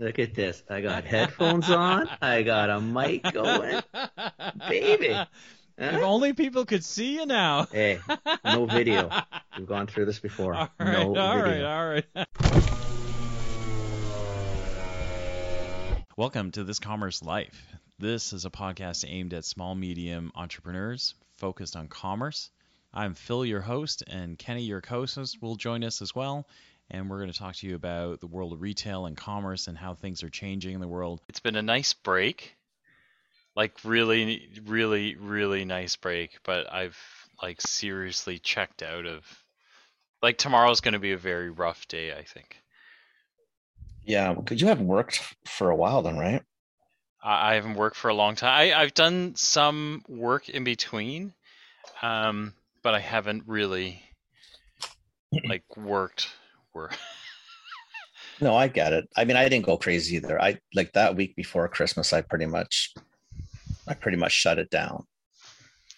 [0.00, 0.60] Look at this.
[0.68, 2.08] I got headphones on.
[2.20, 3.80] I got a mic going.
[4.68, 5.16] Baby.
[5.78, 7.66] If only people could see you now.
[7.70, 8.00] Hey,
[8.44, 9.08] no video.
[9.58, 10.54] We've gone through this before.
[10.54, 11.68] All right, no all right, video.
[11.68, 12.04] all right.
[16.16, 17.64] Welcome to This Commerce Life.
[18.00, 22.50] This is a podcast aimed at small, medium entrepreneurs focused on commerce.
[22.92, 26.48] I'm Phil, your host, and Kenny, your co-host, will join us as well.
[26.90, 29.76] And we're going to talk to you about the world of retail and commerce and
[29.76, 31.22] how things are changing in the world.
[31.28, 32.56] It's been a nice break,
[33.56, 36.38] like really, really, really nice break.
[36.44, 36.98] But I've
[37.42, 39.24] like seriously checked out of.
[40.22, 42.56] Like tomorrow's going to be a very rough day, I think.
[44.04, 46.42] Yeah, because you haven't worked for a while then, right?
[47.22, 48.52] I I haven't worked for a long time.
[48.52, 51.32] I, I've done some work in between,
[52.02, 54.02] um, but I haven't really
[55.48, 56.28] like worked.
[56.74, 56.96] Work.
[58.40, 59.08] No, I get it.
[59.16, 60.40] I mean, I didn't go crazy either.
[60.40, 62.92] I like that week before Christmas, I pretty much,
[63.86, 65.06] I pretty much shut it down.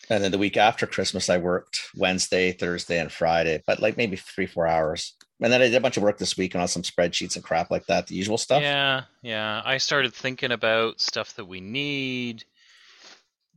[0.08, 4.16] And then the week after Christmas, I worked Wednesday, Thursday, and Friday, but like maybe
[4.16, 5.14] three, four hours.
[5.40, 7.44] And then I did a bunch of work this week and on some spreadsheets and
[7.44, 8.62] crap like that, the usual stuff.
[8.62, 9.62] Yeah, yeah.
[9.64, 12.44] I started thinking about stuff that we need.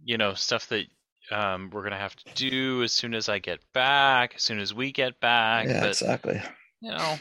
[0.04, 0.86] You know, stuff that
[1.30, 4.73] um, we're gonna have to do as soon as I get back, as soon as
[4.73, 5.67] we get back.
[5.67, 6.42] Yeah, but exactly.
[6.82, 7.20] You know,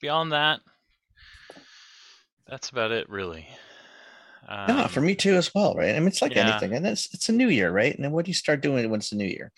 [0.00, 0.60] beyond that,
[2.46, 3.48] that's about it, really.
[4.48, 5.94] Um, yeah, for me too as well, right?
[5.94, 6.48] I mean, it's like yeah.
[6.48, 7.94] anything, and it's it's a new year, right?
[7.94, 9.50] And then what do you start doing when it's a new year?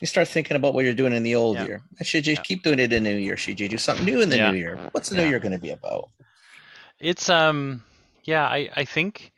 [0.00, 1.64] You start thinking about what you're doing in the old Yeah.
[1.64, 1.82] year.
[2.02, 2.42] Should you Yeah.
[2.42, 3.36] keep doing it in the new year?
[3.36, 4.76] Should you do something new in the new year?
[4.92, 6.10] What's the new year going to be about?
[7.00, 7.82] It's um
[8.24, 9.32] yeah, I I think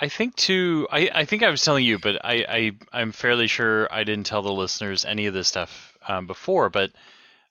[0.00, 3.46] I think too I I think I was telling you, but I I I'm fairly
[3.46, 6.90] sure I didn't tell the listeners any of this stuff um before, but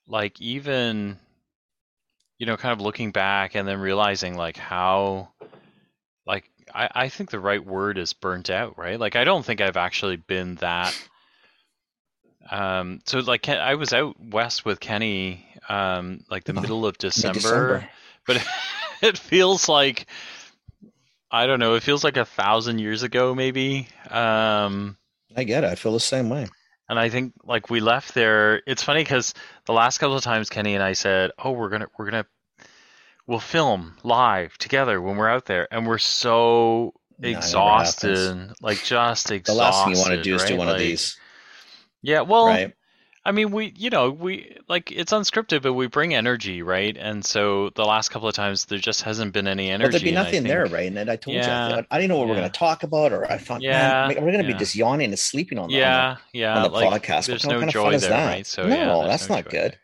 [0.09, 1.17] like even
[2.38, 5.29] you know kind of looking back and then realizing like how
[6.25, 8.99] like I I think the right word is burnt out, right?
[8.99, 10.95] Like I don't think I've actually been that
[12.52, 16.97] um so like I was out west with Kenny um like the Oh, middle of
[16.97, 17.89] December Mid-December.
[18.26, 18.45] but
[19.02, 20.08] it feels like
[21.31, 21.76] I don't know.
[21.76, 23.87] It feels like a thousand years ago, maybe.
[24.09, 24.97] Um,
[25.36, 25.67] I get it.
[25.71, 26.47] I feel the same way.
[26.89, 28.61] And I think like we left there.
[28.67, 29.33] It's funny because
[29.66, 32.26] the last couple of times Kenny and I said, "Oh, we're gonna we're gonna
[33.27, 39.32] we'll film live together when we're out there," and we're so No, exhausted, like just
[39.32, 39.45] exhausted.
[39.45, 40.58] The last thing you want to do is do right?
[40.58, 41.17] one of these,
[42.02, 42.73] Yeah, well, right?
[43.29, 46.97] I mean, we, you know, we like it's unscripted, but we bring energy, right?
[46.97, 49.85] And so the last couple of times there just hasn't been any energy.
[49.85, 50.91] But there'd be nothing there, right?
[50.91, 52.29] And I told you, I, thought, I didn't know what Yeah.
[52.31, 54.07] we're going to talk about, or I thought, Yeah.
[54.07, 54.53] man, we're going to Yeah.
[54.53, 56.55] be just yawning and sleeping on the, on Yeah, yeah.
[56.55, 57.27] on the like, podcast.
[57.27, 58.25] There's what no kind of joy there, that?
[58.25, 58.47] right?
[58.47, 59.73] So no, yeah, that's no not good.
[59.73, 59.79] there.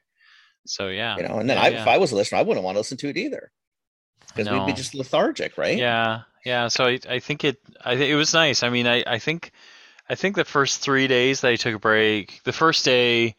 [0.66, 1.82] So yeah, You know, and then Yeah, I, yeah.
[1.84, 3.52] if I was a listener, I wouldn't want to listen to it either,
[4.36, 5.78] because we'd be just lethargic, right?
[5.78, 6.68] yeah, yeah.
[6.70, 8.64] So I, I think it, I think it was nice.
[8.64, 9.52] I mean, I, I think,
[10.10, 13.36] I think the first three days that I took a break, the first day,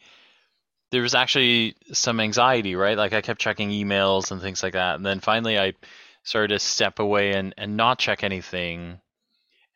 [0.91, 2.97] there was actually some anxiety, right?
[2.97, 5.75] Like I kept checking emails and things like that, and then finally I
[6.25, 9.01] started to step away and and not check anything.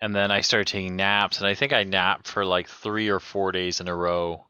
[0.02, 3.20] And then I started taking naps, and I think I napped for like three or
[3.20, 4.46] four days in a row,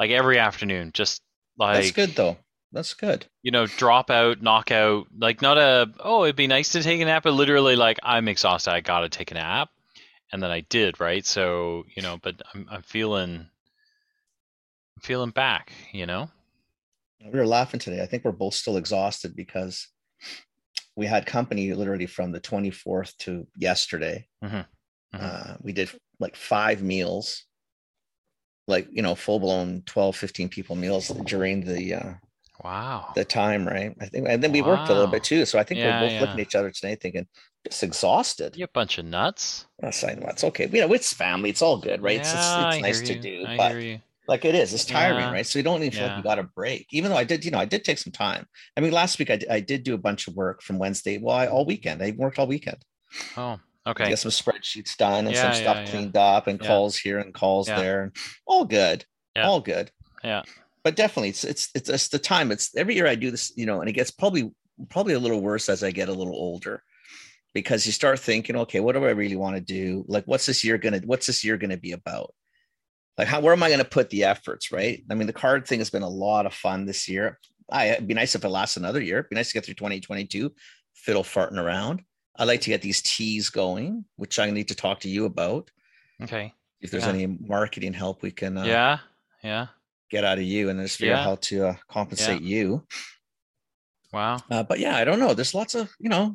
[0.00, 1.22] like every afternoon, just
[1.58, 2.36] like That's good though.
[2.72, 3.26] That's good.
[3.42, 7.00] you know, drop out, knock out, like not a oh, it'd be nice to take
[7.00, 9.70] a nap, but literally like I'm exhausted, I gotta take a nap,
[10.32, 11.24] and then I did, right?
[11.24, 13.48] So you know, but I'm I'm feeling,
[14.96, 16.30] I'm feeling back, you know.
[17.24, 18.02] We were laughing today.
[18.02, 19.88] I think we're both still exhausted because
[20.96, 24.26] we had company literally from the 24th to yesterday.
[24.42, 24.66] Mhm.
[25.14, 25.20] Mhm.
[25.20, 25.90] Uh, we did
[26.20, 27.44] like five meals,
[28.66, 32.14] like, you know, full blown 12, 15 people meals during the, uh,
[32.64, 33.12] Wow.
[33.14, 33.94] the time, right?
[34.00, 35.44] I think, and then we worked a little bit too.
[35.44, 36.20] So I think Yeah, we're both yeah.
[36.20, 37.26] looking at each other today thinking,
[37.66, 38.56] just exhausted.
[38.56, 39.66] You're a bunch of nuts.
[39.80, 40.68] That's saying that's okay.
[40.72, 42.18] You know, it's family, it's all good, right?
[42.20, 44.00] It's, Yeah, it's, it's nice hear to do, I but hear you.
[44.26, 45.46] like it is, it's tiring, right?
[45.46, 46.86] So you don't even feel like you got a break.
[46.92, 48.46] Even though I did, you know, I did take some time.
[48.76, 51.18] I mean, last week I, did- I did do a bunch of work from Wednesday.
[51.18, 52.78] Well, I, all weekend I worked all weekend.
[53.36, 54.08] Oh, okay.
[54.08, 58.12] Get some spreadsheets done and some stuff cleaned up and calls here and calls there.
[58.46, 59.04] All good,
[59.36, 59.46] Yeah.
[59.48, 59.90] all good.
[60.24, 60.42] Yeah.
[60.84, 62.50] But definitely, it's it's it's it's the time.
[62.52, 64.52] It's every year I do this, you know, and it gets probably
[64.88, 66.82] probably a little worse as I get a little older.
[67.54, 70.04] Because you start thinking, okay, what do I really want to do?
[70.06, 71.00] Like, what's this year gonna?
[71.04, 72.34] What's this year gonna be about?
[73.18, 75.66] like how where am i going to put the efforts right i mean the card
[75.66, 77.36] thing has been a lot of fun this year
[77.68, 79.74] I, it'd be nice if it lasts another year it'd be nice to get through
[79.74, 80.52] 2022
[80.94, 82.02] fiddle farting around
[82.36, 85.68] i like to get these teas going which i need to talk to you about
[86.22, 86.54] Okay.
[86.80, 87.10] if there's Yeah.
[87.10, 88.98] any marketing help we can uh, yeah.
[89.42, 89.66] Yeah.
[90.10, 91.20] Get out of you and just figure Yeah.
[91.20, 92.84] out how to uh, compensate you
[94.12, 94.38] Wow.
[94.50, 95.34] Uh, but yeah, I don't know.
[95.34, 96.34] There's lots of you know,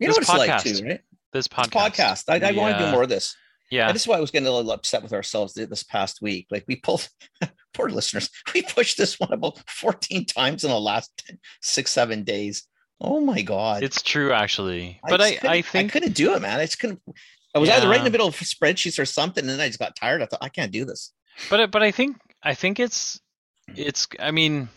[0.00, 1.00] you know This what it's like too, right?
[1.32, 1.70] This podcast.
[1.70, 2.24] podcast.
[2.42, 3.34] I, I want to do more of this.
[3.70, 3.88] Yeah.
[3.88, 6.46] And this is why I was getting a little upset with ourselves this past week.
[6.50, 7.08] Like we pulled,
[7.74, 12.22] poor listeners, we pushed this one about 14 times in the last 10, six, seven
[12.22, 12.64] days.
[13.00, 13.82] Oh my God.
[13.82, 14.98] It's true, actually.
[15.06, 16.58] But I, I, think I couldn't do it, man.
[16.58, 17.02] I just couldn't.
[17.54, 19.78] I was either right in the middle of spreadsheets or something, and then I just
[19.78, 20.22] got tired.
[20.22, 21.12] I thought, I can't do this.
[21.50, 23.20] But I- but I think I think it's
[23.74, 24.68] it's I mean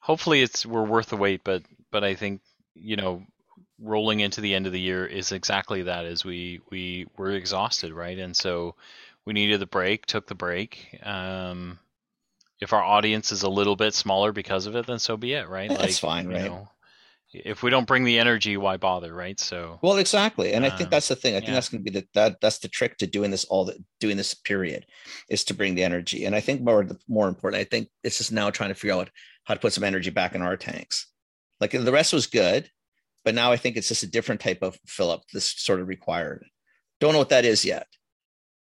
[0.00, 2.40] hopefully it's we're worth the wait but but I think
[2.74, 3.22] you know
[3.78, 7.92] rolling into the end of the year is exactly that is we we were exhausted
[7.92, 8.18] right?
[8.18, 8.74] And so
[9.24, 10.98] we needed the break took the break.
[11.02, 11.78] Um
[12.60, 15.48] if our audience is a little bit smaller because of it then so be it
[15.48, 15.70] right?
[15.70, 16.44] That's fine, you right?
[16.44, 16.68] know,
[17.32, 20.82] if we don't bring the energy why bother right so Well, exactly, and I think
[20.88, 21.34] Um, that's the thing.
[21.34, 21.54] I think yeah.
[21.54, 24.16] that's going to be the that that's the trick to doing this all the doing
[24.16, 24.86] this period
[25.28, 26.24] is to bring the energy.
[26.24, 28.94] And I think more the more important, I think it's just now trying to figure
[28.94, 29.10] out
[29.44, 31.06] how to put some energy back in our tanks.
[31.60, 32.70] Like the rest was good,
[33.24, 35.22] but now I think it's just a different type of fill up.
[35.32, 36.44] This sort of required.
[37.00, 37.86] Don't know what that is yet,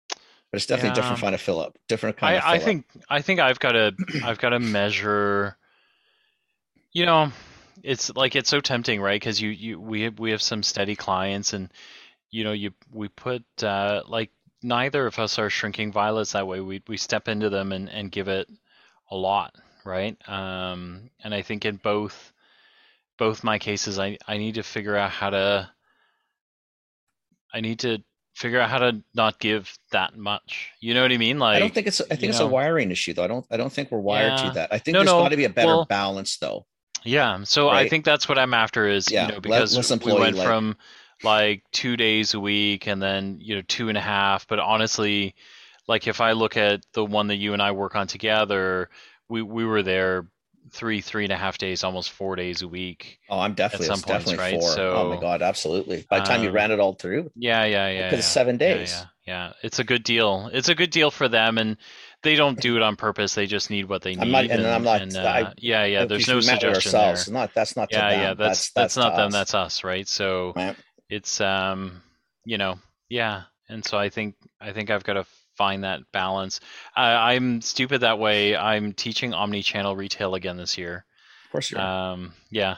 [0.10, 1.22] but it's definitely a different Yeah.
[1.26, 2.44] kind of fill up, different kind of.
[2.44, 2.66] I, I fill-up.
[2.66, 3.94] think I think I've got to
[4.24, 5.58] I've got to measure.
[6.94, 7.32] You know,
[7.84, 9.20] it's like it's so tempting, right?
[9.20, 11.72] Because you you we have we have some steady clients, and
[12.32, 14.32] you know you we put uh, like
[14.64, 16.60] neither of us are shrinking violets that way.
[16.62, 18.48] We we step into them and and give it
[19.12, 19.56] a lot,
[19.86, 20.18] right?
[20.28, 22.32] Um, and I think in both
[23.18, 25.70] both my cases, I I need to figure out how to.
[27.54, 28.00] I need to
[28.34, 30.72] figure out how to not give that much.
[30.82, 31.40] You know what I mean?
[31.40, 32.02] Like I don't think it's.
[32.02, 32.48] I think it's know.
[32.48, 33.24] a wiring issue, though.
[33.24, 33.46] I don't.
[33.50, 34.48] I don't think we're wired Yeah.
[34.50, 34.74] to that.
[34.74, 36.66] I think No, there's no, got to be a better well- balance, though.
[37.06, 40.14] Yeah, so I think that's what I'm after is Yeah, you know because let's we
[40.14, 40.78] went like- from
[41.24, 44.48] like two days a week and then you know two and a half.
[44.48, 45.36] But honestly,
[45.88, 48.90] like if I look at the one that you and I work on together,
[49.30, 50.28] we we were there
[50.72, 53.20] three three and a half days, almost four days a week.
[53.30, 53.88] Oh, I'm definitely.
[53.88, 54.62] some it's points, definitely right?
[54.62, 54.80] four.
[54.80, 56.06] oh my god, absolutely.
[56.10, 58.10] By the time you um, ran it all through, Yeah, yeah, yeah.
[58.10, 58.30] because yeah.
[58.30, 58.92] seven Yeah, days.
[58.92, 60.50] Yeah, yeah, it's a good deal.
[60.52, 61.78] It's a good deal for them, and
[62.26, 63.34] they don't do it on purpose.
[63.36, 64.22] They just need what they need.
[64.22, 66.04] I'm not- and I'm not- and, I- uh, yeah, yeah.
[66.06, 67.16] There's no suggestion there.
[67.30, 68.20] Not that's not yeah them.
[68.20, 69.34] yeah that's that's, to not them us.
[69.34, 70.76] that's us right so Right.
[71.10, 72.02] it's um
[72.44, 72.80] you know
[73.10, 75.26] yeah and so i think i think i've got to
[75.58, 76.60] find that balance
[76.96, 81.06] I, i'm stupid that way i'm teaching omni-channel retail again this year
[81.46, 81.80] Of course, you're.
[81.82, 82.76] um yeah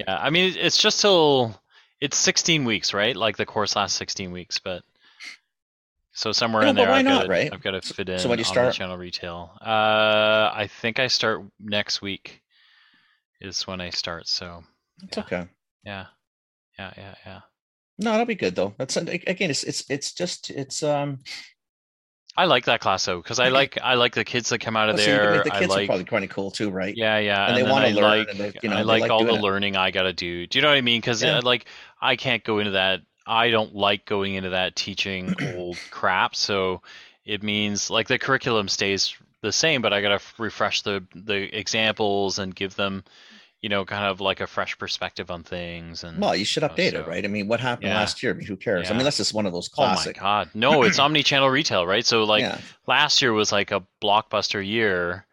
[0.00, 1.54] yeah i mean it's just till
[2.00, 4.82] it's 16 weeks right like the course lasts 16 weeks but
[6.18, 7.52] so somewhere Yeah, in there I've not, got to, right?
[7.52, 8.74] I've got to fit in so when you start?
[8.74, 12.42] channel retail uh i think i start next week
[13.40, 14.62] is when i start so
[15.02, 15.22] it's yeah.
[15.24, 15.48] okay.
[15.84, 16.06] yeah
[16.78, 17.40] yeah yeah yeah
[17.98, 18.74] No, that'll be good though.
[18.78, 19.50] That's again.
[19.50, 21.18] It's it's it's just it's um.
[22.36, 24.88] I like that class though because I like I like the kids that come out
[24.88, 25.42] of I mean, there.
[25.42, 26.94] the I kids like are probably kind of cool too, right?
[26.94, 29.24] yeah yeah, and they wanna learn, like and they- you know, I like like all
[29.24, 29.40] the it.
[29.42, 30.46] learning I got to do.
[30.46, 31.00] Do you know what I mean?
[31.00, 31.40] Because Yeah.
[31.42, 31.66] like
[32.00, 33.00] I can't go into that.
[33.28, 36.34] I don't like going into that teaching old crap.
[36.34, 36.80] So
[37.26, 41.54] it means like the curriculum stays the same, but I got to refresh the the
[41.56, 43.04] examples and give them,
[43.60, 46.04] you know, kind of like a fresh perspective on things.
[46.04, 47.24] And Well, you should update so- it, right?
[47.24, 47.98] I mean, what happened Yeah.
[47.98, 48.32] last year?
[48.32, 48.90] I mean, who cares?
[48.90, 50.16] I mean, that's just one of those classic.
[50.18, 52.04] oh my god, no, it's omni-channel retail, right?
[52.06, 55.26] So like yeah, last year was like a blockbuster year,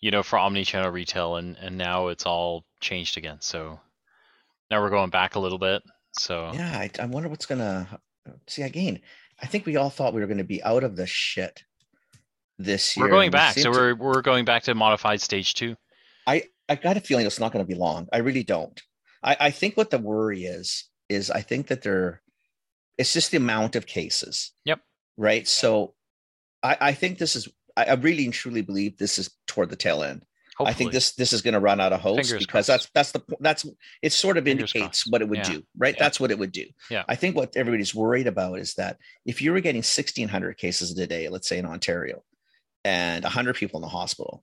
[0.00, 3.38] you know, for omni-channel retail, and and now it's all changed again.
[3.40, 3.80] So
[4.70, 5.82] now we're going back a little bit.
[6.12, 6.78] So yeah.
[6.78, 8.00] I, I wonder what's gonna
[8.46, 9.00] see again.
[9.42, 11.64] I think we all thought we were going to be out of the shit
[12.58, 13.06] this year.
[13.06, 13.56] we're going back.
[13.56, 15.76] So to- we're we're going back to modified stage two.
[16.26, 18.08] I I got a feeling it's not going to be long.
[18.12, 18.80] I really don't.
[19.22, 22.22] I, I think what the worry is is I think that they're
[22.98, 24.52] it's just the amount of cases.
[24.64, 24.80] Yep.
[25.16, 25.46] Right.
[25.48, 25.94] So
[26.62, 29.76] I, I think this is I, I really and truly believe this is toward the
[29.76, 30.24] tail end.
[30.66, 30.74] Hopefully.
[30.74, 32.90] I think this this is going to run out of hosts Fingers because crossed.
[32.94, 33.66] that's that's the that's
[34.02, 35.12] it sort of Fingers indicates crossed.
[35.12, 35.52] what it would Yeah.
[35.54, 35.94] do, right?
[35.96, 36.02] Yeah.
[36.02, 36.66] That's what it would do.
[36.90, 37.04] Yeah.
[37.08, 41.06] I think what everybody's worried about is that if you were getting 1600 cases a
[41.06, 42.22] day, let's say in Ontario,
[42.84, 44.42] and 100 people in the hospital,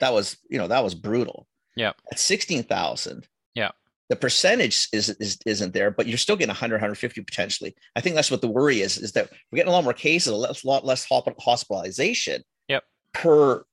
[0.00, 1.46] that was, you know, that was brutal.
[1.76, 1.92] Yeah.
[2.12, 3.26] At 16,000.
[3.54, 3.70] Yeah.
[4.10, 7.74] The percentage is, is isn't there, but you're still getting 100, 150 potentially.
[7.94, 10.32] I think that's what the worry is, is that we're getting a lot more cases,
[10.32, 12.84] a lot, less hospitalization Yep.
[13.12, 13.64] per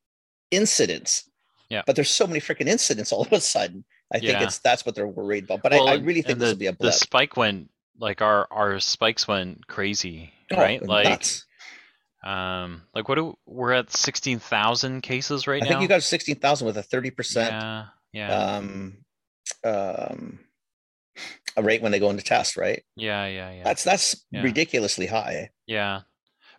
[0.52, 1.30] incidence.
[1.70, 1.82] Yeah.
[1.86, 3.86] But there's so many freaking incidents all of a sudden.
[4.14, 4.44] I think Yeah.
[4.44, 5.64] it's that's what they're worried about.
[5.64, 7.70] But Well, I, I really think and this the, will be a the spike went
[8.00, 10.82] like our our spikes went crazy, Oh, right?
[10.86, 11.46] Like nuts.
[12.24, 15.72] um like what do we're at sixteen thousand cases right I now.
[15.72, 18.98] think you got 16,000 with a 30% yeah yeah um,
[19.64, 20.40] um,
[21.58, 22.84] a rate when they go into test, right?
[22.96, 23.64] yeah yeah yeah.
[23.64, 24.42] That's that's Yeah.
[24.44, 25.50] ridiculously high.
[25.68, 26.02] Yeah.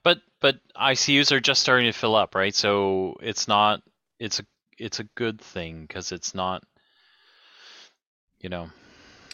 [0.03, 2.55] But but ICUs are just starting to fill up, right?
[2.55, 3.83] So it's not
[4.19, 4.45] it's a
[4.79, 6.63] it's a good thing because it's not,
[8.41, 8.71] you know,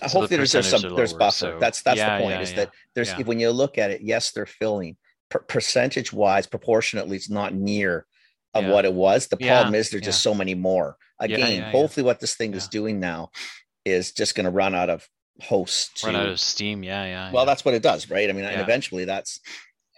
[0.01, 1.33] Uh, So the Hopefully, there's, there's some are there's lower, buffer.
[1.33, 2.35] so- that's that's Yeah, the point.
[2.37, 4.97] yeah, is yeah, that there's when you look at it, yes, they're filling
[5.31, 8.07] per- percentage wise, proportionately, it's not near
[8.55, 9.29] of what it was.
[9.29, 10.97] The problem is there's just so many more.
[11.21, 13.31] Again, hopefully, what this thing is doing now
[13.85, 15.09] is just going to run out of
[15.41, 16.01] hosts.
[16.03, 16.83] To, run out of steam.
[16.83, 17.33] Yeah, yeah.
[17.33, 18.29] well, that's what it does, right?
[18.29, 19.41] I mean, and eventually, that's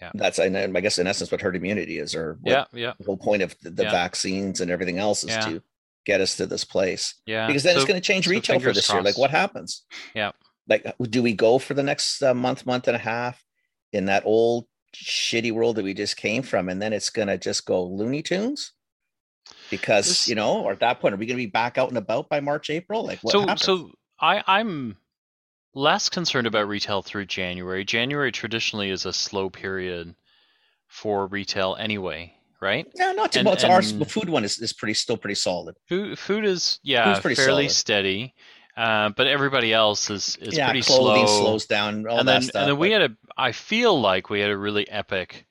[0.04, 0.11] Yeah.
[0.14, 3.04] that's I, know- I guess in essence what herd immunity is, or yeah, yeah, the
[3.04, 3.90] whole point of the, the Yeah.
[3.90, 5.40] vaccines and everything else is Yeah.
[5.40, 5.62] to
[6.06, 7.46] get us to this place yeah.
[7.46, 9.02] because then it's going to change so retail for fingers this year.
[9.02, 9.84] Like what happens?
[10.14, 10.32] Yeah.
[10.68, 13.42] Like, do we go for the next uh, month, month and a half
[13.92, 17.37] in that old shitty world that we just came from, and then it's going to
[17.38, 18.73] just go Looney Tunes?
[19.70, 21.88] Because This- you know, or at that point, are we going to be back out
[21.88, 23.04] and about by March, April?
[23.04, 23.62] Like, what so happens?
[23.62, 24.96] so I I'm
[25.75, 27.85] less concerned about retail through January.
[27.85, 30.14] January traditionally is a slow period
[30.87, 32.87] for retail anyway, right?
[32.97, 33.90] No, not too and- ours.
[33.90, 35.76] and- The food one is, is pretty still pretty solid.
[35.88, 37.35] Food food is yeah fairly
[37.69, 37.71] solid.
[37.71, 38.35] steady,
[38.76, 41.40] uh, but everybody else is is yeah, pretty clothing slow.
[41.43, 42.07] slows down.
[42.07, 42.61] All and that then stuff.
[42.62, 45.47] and then we had a I feel like we had a really epic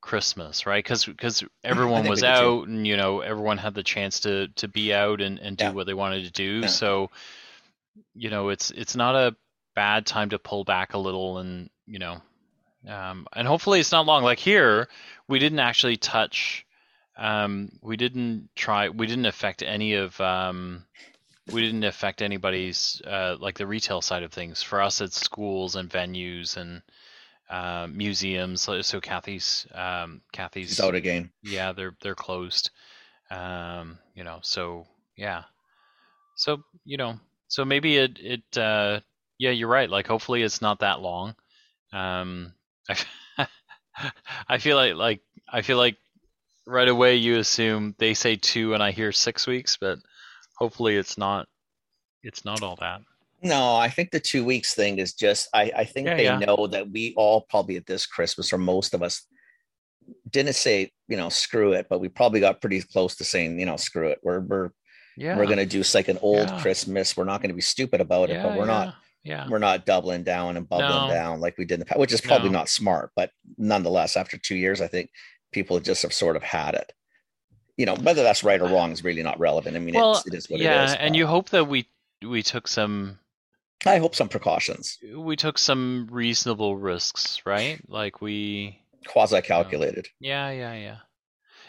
[0.00, 0.82] Christmas, right?
[0.82, 2.26] Because because everyone was too.
[2.26, 5.64] out, and you know everyone had the chance to to be out and and do
[5.64, 5.70] Yeah.
[5.72, 6.60] what they wanted to do.
[6.60, 6.66] Yeah.
[6.68, 7.10] So,
[8.14, 9.36] you know, it's it's not a
[9.74, 12.20] bad time to pull back a little, and you know,
[12.88, 14.22] um, and hopefully it's not long.
[14.22, 14.88] Like here,
[15.28, 16.66] we didn't actually touch.
[17.16, 18.88] Um, we didn't try.
[18.88, 20.20] We didn't affect any of.
[20.20, 20.84] Um,
[21.52, 24.62] we didn't affect anybody's uh, like the retail side of things.
[24.62, 26.82] For us, it's schools and venues and
[27.48, 28.62] uh, museums.
[28.62, 31.30] So so Kathy's um, Kathy's out again.
[31.42, 32.70] yeah they're they're closed.
[33.30, 34.86] Um, you know so
[35.16, 35.44] yeah,
[36.36, 39.00] so you know so maybe it it uh,
[39.40, 39.90] yeah you're right.
[39.90, 41.36] Like hopefully it's not that long.
[41.92, 42.54] Um,
[42.88, 43.48] I,
[44.48, 45.96] I feel like like I feel like
[46.66, 50.00] right away you assume they say two and I hear six weeks, but
[50.56, 51.48] hopefully it's not
[52.22, 53.02] it's not all that.
[53.42, 56.36] No, I think the two weeks thing is just I, I think Yeah, they yeah.
[56.36, 59.26] know that we all probably at this Christmas or most of us
[60.28, 63.66] didn't say, you know, screw it, but we probably got pretty close to saying, you
[63.66, 64.20] know, screw it.
[64.22, 64.70] We're we're
[65.16, 66.54] Yeah, we're gonna do like an old.
[66.54, 67.16] Christmas.
[67.16, 68.90] We're not gonna be stupid about it, but we're not
[69.22, 71.08] Yeah, we're not doubling down and bubbling No.
[71.08, 72.58] down like we did in the past, which is probably No.
[72.58, 75.10] not smart, but nonetheless, after two years, I think
[75.52, 76.92] people just have sort of had it.
[77.76, 79.76] You know, whether that's right or wrong is really not relevant.
[79.76, 80.94] I mean, well, it's, it is what yeah, it is.
[80.94, 81.86] and you hope that we
[82.22, 83.18] we took some
[83.86, 87.80] I hope some precautions, we took some reasonable risks, right?
[87.88, 90.08] Like we quasi calculated.
[90.18, 90.96] Yeah, yeah, yeah.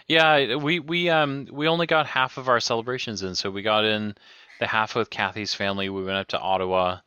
[0.08, 3.86] Yeah, we we um we only got half of our celebrations in, so we got
[3.86, 4.16] in
[4.60, 5.90] the half with Kathy's family.
[5.90, 6.98] We went up to Ottawa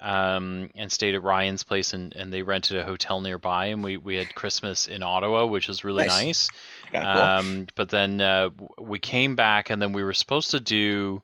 [0.00, 3.96] um and stayed at Ryan's place and, and they rented a hotel nearby and we,
[3.96, 6.26] we had Christmas in Ottawa, which was really Nice.
[6.26, 6.50] nice.
[6.92, 7.22] Kinda cool.
[7.22, 11.22] Um but then uh we came back and then we were supposed to do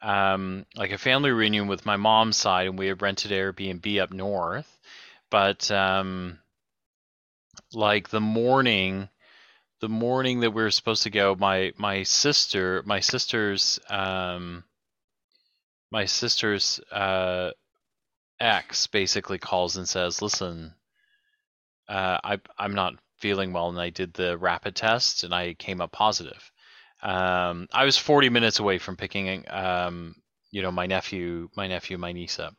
[0.00, 4.12] um like a family reunion with my mom's side and we had rented Airbnb up
[4.12, 4.78] north.
[5.30, 6.38] But um
[7.72, 9.08] like the morning
[9.80, 14.64] the morning that we were supposed to go my my sister my sister's um
[15.90, 17.50] my sister's uh
[18.40, 20.72] ex basically calls and says listen
[21.88, 25.80] uh i i'm not feeling well and i did the rapid test and i came
[25.80, 26.50] up positive
[27.02, 30.14] um i was 40 minutes away from picking um
[30.50, 32.54] you know my nephew my nephew my niece up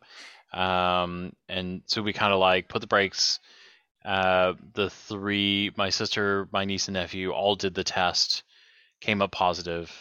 [0.57, 3.39] um and so we kind of like put the brakes
[4.05, 8.43] uh, the three, my sister, my niece, and nephew, all did the test,
[9.01, 9.91] came up positive.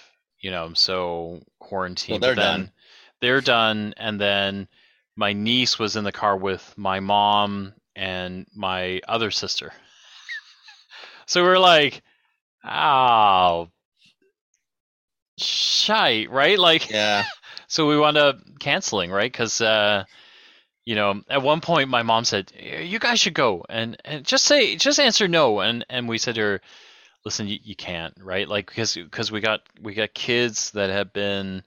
[0.41, 2.15] You know, so quarantine.
[2.15, 2.73] Well, they're then done.
[3.21, 4.69] They're done, and then
[5.19, 9.73] my niece was in the car with my mom and my other sister.
[11.27, 12.03] so we're like,
[12.65, 13.69] oh,
[15.37, 16.59] shite, right?
[16.59, 17.25] Like, Yeah.
[17.67, 19.31] so we wound up canceling, right?
[19.31, 20.05] Because, uh,
[20.85, 24.45] you know, at one point my mom said, "You guys should go," and and just
[24.47, 26.61] say, just answer no, and and we said to her,
[27.27, 28.49] "Listen, you, you can't, right?
[28.49, 31.63] Like because because we got we got kids that have been,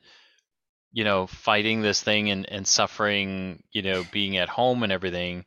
[0.91, 5.45] you know, fighting this thing and and suffering, you know, being at home and everything."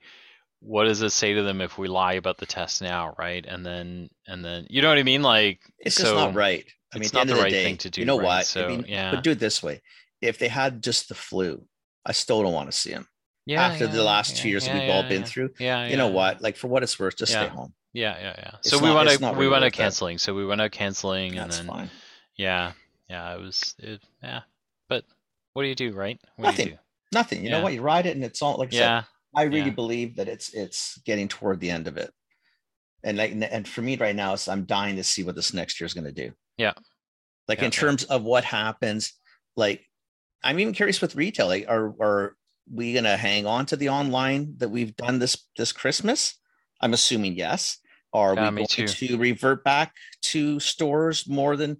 [0.66, 3.44] What does it say to them if we lie about the test now, right?
[3.46, 5.22] And then and then you know what I mean?
[5.22, 6.64] Like It's so, just not right.
[6.92, 8.24] I mean, it's not the the right day, thing to do, you know right?
[8.24, 8.46] what?
[8.46, 9.10] So, I mean, yeah.
[9.10, 9.82] but do it this way.
[10.22, 11.66] If they had just the flu,
[12.06, 13.06] I still don't want to see them.
[13.44, 15.86] Yeah, After yeah, the last yeah, two years that yeah, we've all been through, Yeah,
[15.86, 16.40] you know what?
[16.40, 17.74] Like for what it's worth, just stay home.
[17.92, 18.50] Yeah, yeah, yeah.
[18.60, 19.36] It's So we went out.
[19.36, 20.16] we went out canceling.
[20.16, 21.90] So we went out canceling, That's and then fine.
[22.36, 22.72] yeah,
[23.10, 24.00] yeah, it was it.
[24.22, 24.40] Yeah,
[25.54, 26.20] what do you do, right?
[26.36, 26.78] What do you Nothing.
[27.12, 27.44] Nothing.
[27.44, 27.72] You know what?
[27.72, 28.76] You ride it, and it's all like I do?
[28.76, 29.02] said, Yeah,
[29.36, 29.70] I really Yeah.
[29.70, 32.12] believe that it's it's getting toward the end of it.
[33.02, 35.80] And like and for me right now, it's, I'm dying to see what this next
[35.80, 36.32] year is going to do.
[36.56, 36.72] Yeah.
[37.48, 37.80] like Yeah, in yeah.
[37.80, 39.12] terms of what happens
[39.56, 39.84] like
[40.42, 42.36] i'm even curious with retail like are are
[42.72, 46.38] we gonna hang on to the online that we've done this this christmas
[46.80, 47.78] i'm assuming yes
[48.12, 48.86] are Yeah, we going too.
[48.88, 49.92] to revert back
[50.32, 51.76] to stores more than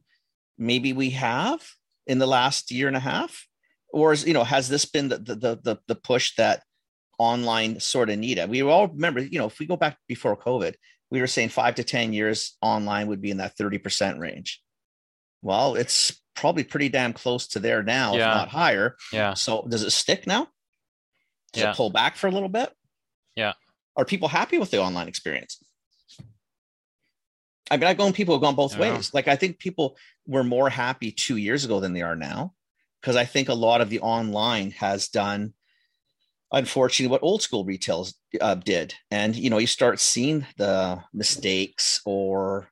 [0.59, 1.67] maybe we have
[2.07, 3.47] in the last year and a half
[3.95, 6.63] or is you know has this been the the the, the, push that
[7.19, 10.75] online sort of needed we all remember you know if we go back before covid
[11.15, 14.61] we were saying five to 10 years online would be in that 30% range.
[15.43, 18.31] Well, it's probably pretty damn close to there now, Yeah.
[18.31, 18.97] if not higher.
[19.13, 19.35] Yeah.
[19.35, 20.49] So does it stick now?
[21.53, 21.71] Does Yeah.
[21.71, 22.73] it pull back for a little bit?
[23.37, 23.53] Yeah.
[23.97, 25.63] Are people happy with the online experience?
[27.71, 29.15] I mean, I've gone people have gone both ways.
[29.15, 29.97] Like I think people
[30.27, 32.55] were more happy two years ago than they are now.
[33.05, 35.53] Because I think a lot of the online has done
[36.51, 38.95] unfortunately what old school retails uh, did.
[39.11, 42.71] And you know you start seeing the mistakes or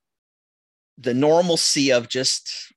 [0.97, 2.73] the normalcy of just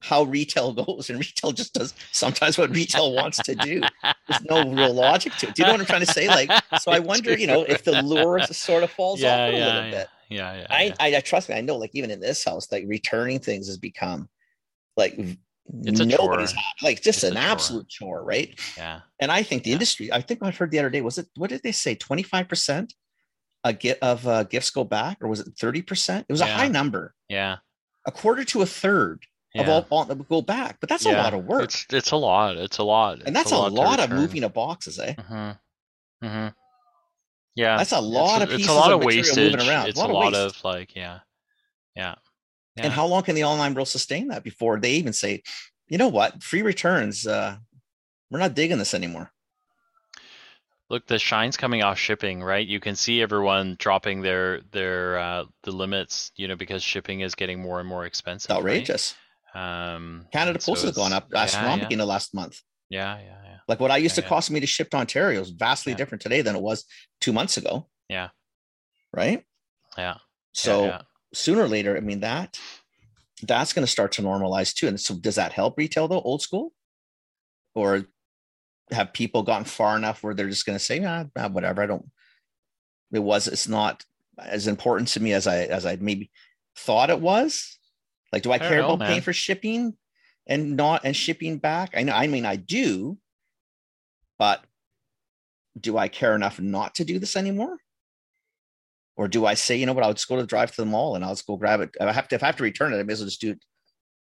[0.00, 3.80] how retail goes and retail just does sometimes what retail wants to do.
[4.26, 5.54] There's no real logic to it.
[5.54, 6.26] Do you know what i'm trying to say?
[6.26, 9.52] Like so i wonder you know if the lure sort of falls yeah, off a
[9.52, 10.08] yeah, little yeah, bit.
[10.30, 10.94] yeah, yeah, I, yeah.
[10.98, 13.78] I i trust me i know like even in this house like returning things has
[13.78, 14.28] become
[14.96, 15.16] like
[15.84, 16.60] It's a nobody's chore.
[16.62, 16.84] happy.
[16.86, 19.00] like just It's an absolute chore right yeah.
[19.20, 19.74] and I think the Yeah.
[19.74, 21.94] industry, I think I heard the other day, was it, what did they say?
[21.96, 22.92] 25%
[23.64, 26.20] a get of uh, gifts go back, or was it 30%?
[26.20, 27.56] It was a high number, Yeah.
[28.06, 29.24] a quarter to a third
[29.56, 30.76] of all, that would go back.
[30.80, 31.64] But that's a lot of work.
[31.64, 32.56] It's it's a lot.
[32.58, 33.22] It's a lot.
[33.24, 35.14] and that's a lot, of moving of boxes, eh?
[35.14, 36.26] Mm-hmm.
[36.26, 36.48] Mm-hmm.
[37.56, 37.78] Yeah.
[37.78, 39.52] That's a lot it's, of it's pieces a lot of of wastage.
[39.54, 39.88] moving around.
[39.88, 41.20] It's a lot, a lot of, of like yeah.
[41.94, 42.16] Yeah.
[42.76, 42.84] Yeah.
[42.84, 45.42] And how long can the online world sustain that before they even say,
[45.88, 47.56] you know what, free returns, uh,
[48.30, 49.30] we're not digging this anymore.
[50.88, 52.66] Look, the shine's coming off shipping, right?
[52.66, 57.34] You can see everyone dropping their their uh, the limits, you know, because shipping is
[57.34, 58.50] getting more and more expensive.
[58.50, 58.58] It's right?
[58.58, 59.14] outrageous.
[59.54, 62.60] Um, Canada and so Post has gone up astronomically Yeah, in the last month.
[62.88, 63.56] yeah, yeah, yeah.
[63.66, 64.28] Like what I used Yeah, to yeah.
[64.28, 65.96] cost me to ship to Ontario is vastly Yeah.
[65.96, 66.84] different today than it was
[67.20, 67.88] two months ago.
[68.08, 68.28] Yeah.
[69.12, 69.44] Right.
[69.98, 70.18] Yeah.
[70.52, 71.02] So yeah,
[71.36, 72.58] sooner or later, I mean that
[73.42, 74.88] that's going to start to normalize too.
[74.88, 76.72] And so does that help retail though, old school?
[77.74, 78.06] Or
[78.90, 81.86] have people gotten far enough where they're just going to say, ah, ah, whatever, I
[81.86, 82.10] don't
[83.12, 84.04] it was it's not
[84.38, 86.30] as important to me as I as I maybe
[86.76, 87.78] thought it was.
[88.32, 89.96] Like, do I, I care know, about paying for shipping
[90.46, 91.90] and not and shipping back?
[91.94, 93.18] I know, I mean I do,
[94.38, 94.64] but
[95.78, 97.76] do I care enough not to do this anymore?
[99.16, 100.86] Or do I say, you know what, I'll just go to the drive to the
[100.86, 101.90] mall and I'll just go grab it.
[102.00, 103.50] I have to if I have to return it, I may as well just do
[103.52, 103.64] it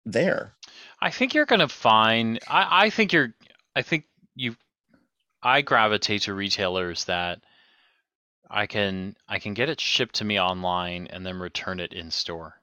[0.05, 0.53] there.
[1.01, 2.39] I think you're gonna find.
[2.47, 3.33] I, I think you're.
[3.75, 4.55] I think you.
[5.41, 7.41] I gravitate to retailers that
[8.49, 12.11] I can I can get it shipped to me online and then return it in
[12.11, 12.55] store.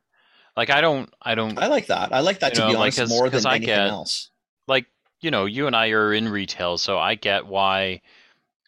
[0.56, 2.12] Like I don't I don't I like that.
[2.12, 3.88] I like that to be know, like, honest, 'cause- more 'cause than I anything get-
[3.88, 4.30] else.
[4.68, 4.86] like
[5.20, 8.00] you know you and I are in retail, so I get why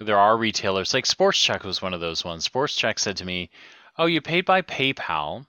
[0.02, 2.44] there are retailers like Sports Chek was one of those ones.
[2.44, 3.50] Sports Chek said to me,
[3.98, 5.46] "Oh, you paid by PayPal,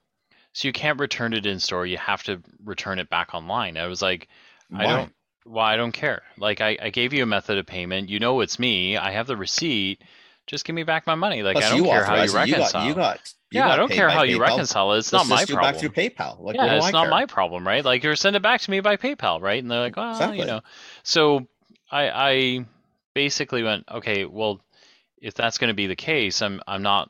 [0.54, 1.86] so you can't return it in store.
[1.86, 4.28] You have to return it back online." I was like,
[4.74, 5.14] I don't.
[5.46, 6.22] Well, I don't care.
[6.38, 8.10] Like I, I gave you a method of payment.
[8.10, 8.96] You know it's me.
[8.98, 10.02] I have the receipt.
[10.48, 11.44] Just give me back my money.
[11.44, 12.28] Like Plus, I don't care how you it.
[12.30, 12.72] You reconcile.
[12.82, 14.42] got, you got, you yeah, I don't care how you PayPal.
[14.42, 15.00] reconcile it.
[15.00, 15.72] It's Let's not my problem.
[15.74, 16.40] back through PayPal.
[16.42, 17.12] Like, yeah, it's I not care?
[17.12, 17.84] my problem, right?
[17.84, 19.62] Like you're send it back to me by PayPal, right?
[19.62, 20.40] And they're like, well, Exactly.
[20.40, 20.62] you know.
[21.04, 21.48] So
[21.92, 22.66] I, I
[23.14, 24.62] basically went, okay, well,
[25.22, 27.10] if that's going to be the case, I'm, I'm not,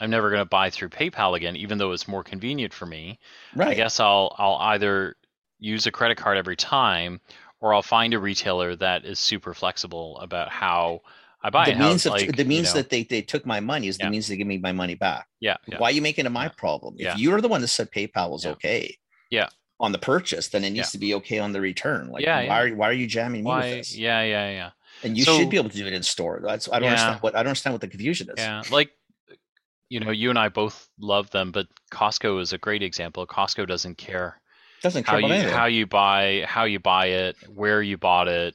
[0.00, 3.18] I'm never going to buy through PayPal again, even though it's more convenient for me.
[3.54, 3.68] Right.
[3.68, 5.16] I guess I'll, I'll either
[5.58, 7.20] use a credit card every time,
[7.60, 11.02] or I'll find a retailer that is super flexible about how
[11.42, 13.88] I buy the means of like, the you know, that they, they took my money
[13.88, 14.10] is the Yeah.
[14.10, 15.26] means they give me my money back.
[15.40, 15.78] yeah, yeah.
[15.78, 16.50] Why are you making it my Yeah.
[16.56, 16.96] problem?
[16.98, 17.16] If Yeah.
[17.16, 18.96] you're the one that said PayPal was okay,
[19.30, 19.48] Yeah.
[19.82, 20.92] On the purchase, then it needs Yeah.
[20.92, 22.08] to be okay on the return.
[22.08, 22.58] Like, Yeah, why yeah.
[22.60, 23.96] are why are you jamming me with this?
[23.96, 24.70] Yeah, yeah, yeah.
[25.02, 26.40] And you So- should be able to do it in store.
[26.42, 28.34] That's I don't understand what I don't understand what the confusion is.
[28.38, 28.92] Yeah, like
[29.88, 33.26] you know, you and I both love them, but Costco is a great example.
[33.26, 34.40] Costco doesn't care
[34.82, 38.28] Doesn't care how about you how you buy how you buy it, where you bought
[38.28, 38.54] it.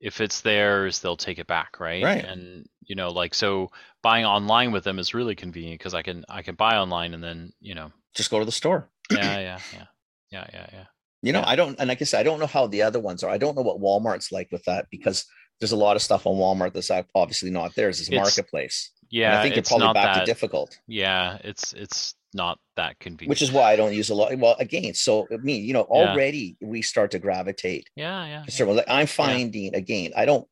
[0.00, 2.02] If it's theirs, they'll take it back, right?
[2.02, 2.24] Right.
[2.24, 3.70] And you know, like so,
[4.02, 7.22] buying online with them is really convenient because I can I can buy online and
[7.22, 8.88] then you know, Just go to the store.
[9.10, 9.86] yeah, yeah, yeah,
[10.30, 10.84] yeah, yeah, yeah.
[11.22, 11.48] You know, Yeah.
[11.48, 13.30] I don't, and like I said, I don't know how the other ones are.
[13.30, 15.26] I don't know what Walmart's like with that because
[15.60, 18.00] there's a lot of stuff on Walmart that's obviously not theirs.
[18.00, 18.90] It's a It's- marketplace.
[19.12, 20.20] Yeah, and I think you're it's probably not back that.
[20.20, 23.28] to difficult, yeah, it's it's not that convenient.
[23.28, 24.32] which is why I don't use a lot.
[24.38, 25.96] Well, again, so I mean, you know, Yeah.
[26.12, 27.90] already we start to gravitate.
[27.96, 30.46] yeah, yeah, to certain- Like I'm finding again, I don't,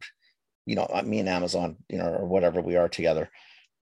[0.66, 3.30] you know, me and Amazon, you know, or whatever we are together,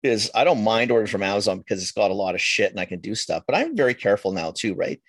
[0.03, 2.79] is I don't mind ordering from Amazon because it's got a lot of shit and
[2.81, 3.43] I can do stuff.
[3.47, 5.01] But I'm very careful now too, right?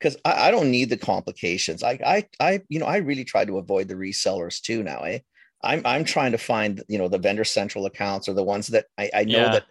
[0.00, 1.82] Because I, I don't need the complications.
[1.82, 5.02] I, I, I, you know, I really try to avoid the resellers too now.
[5.02, 5.18] Eh?
[5.62, 8.86] I'm, I'm trying to find, you know, the vendor central accounts or the ones that
[8.96, 9.50] I, I know Yeah.
[9.50, 9.64] that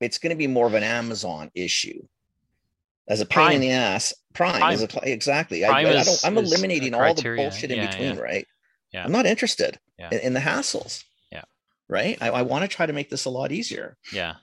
[0.00, 2.00] it's going to be more of an Amazon issue
[3.06, 3.52] as a pain Prime.
[3.56, 4.14] in the ass.
[4.32, 5.60] Prime, is a, exactly.
[5.62, 8.14] Prime I, I is- don't, I'm is a eliminating all the bullshit in Yeah, between,
[8.14, 8.20] yeah.
[8.20, 8.46] right?
[8.92, 9.04] Yeah.
[9.04, 11.04] I'm not interested in, in the hassles.
[11.30, 11.42] Yeah.
[11.88, 12.16] Right.
[12.20, 13.96] I, I want to try to make this a lot easier.
[14.12, 14.34] Yeah.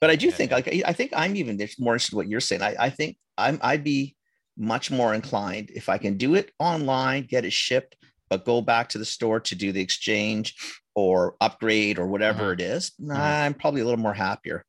[0.00, 2.40] But I do think like I I think I'm even more interested in what you're
[2.40, 2.60] saying.
[2.62, 4.16] I, I think I'm I'd be
[4.56, 7.96] much more inclined if I can do it online, get it shipped,
[8.30, 10.54] but go back to the store to do the exchange
[10.94, 12.54] or upgrade or whatever Mhm.
[12.54, 12.92] it is.
[13.00, 13.16] Mhm.
[13.16, 14.64] I'm probably a little more happier.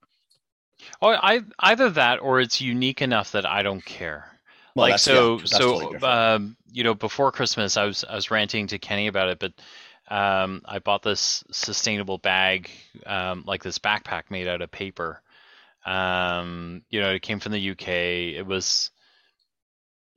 [1.02, 4.30] Oh, I either that or it's unique enough that I don't care.
[4.76, 8.30] Well, like so, yeah, so totally um, you know, before Christmas, I was I was
[8.32, 9.54] ranting to Kenny about it, but
[10.14, 12.70] um, I bought this sustainable bag,
[13.06, 15.22] um, like this backpack made out of paper.
[15.86, 18.34] Um, you know, it came from the UK.
[18.36, 18.92] It was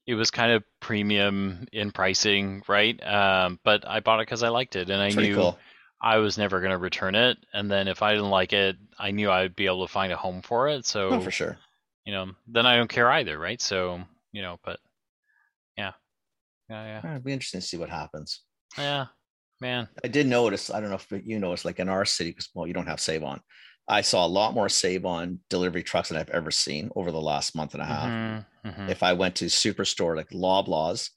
[0.08, 2.98] it was kind of premium in pricing, right?
[3.06, 5.58] Um, but I bought it because I liked it, and I Pretty knew cool.
[6.00, 7.36] I was never going to return it.
[7.52, 10.16] And then if I didn't like it, I knew I'd be able to find a
[10.16, 10.86] home for it.
[10.86, 11.58] So Oh, for sure.
[12.06, 13.60] you know, then I don't care either, right?
[13.60, 14.00] So,
[14.32, 14.80] you know, but
[15.76, 15.92] yeah,
[16.70, 17.10] yeah, yeah.
[17.12, 18.42] It'd be interesting to see what happens.
[18.78, 19.06] yeah, yeah,
[19.60, 19.88] man.
[20.02, 22.66] I did notice, I don't know if you noticed, like in our city, because well,
[22.66, 23.40] you don't have Save On.
[23.88, 27.20] I saw a lot more Save On delivery trucks than I've ever seen over the
[27.20, 28.08] last month and a half.
[28.08, 28.88] Mhm, mhm.
[28.90, 31.10] if I went to Superstore like Loblaws,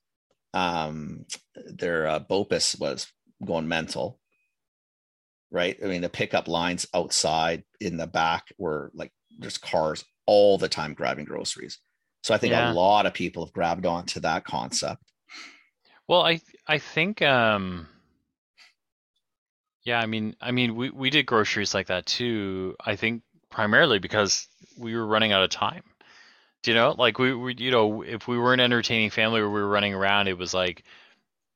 [0.53, 3.11] um, their uh, BOPIS was
[3.45, 4.19] going mental.
[5.51, 5.77] Right.
[5.83, 10.69] I mean, the pickup lines outside in the back were like there's cars all the
[10.69, 11.79] time grabbing groceries.
[12.23, 12.71] So I think Yeah.
[12.71, 15.03] a lot of people have grabbed onto that concept.
[16.07, 17.87] Well, I I think um
[19.83, 22.75] yeah, I mean I mean we we did groceries like that too.
[22.83, 25.83] I think primarily because we were running out of time.
[26.63, 26.95] Do you know?
[26.97, 29.93] Like we, we you know, if we were an entertaining family or we were running
[29.93, 30.83] around, it was like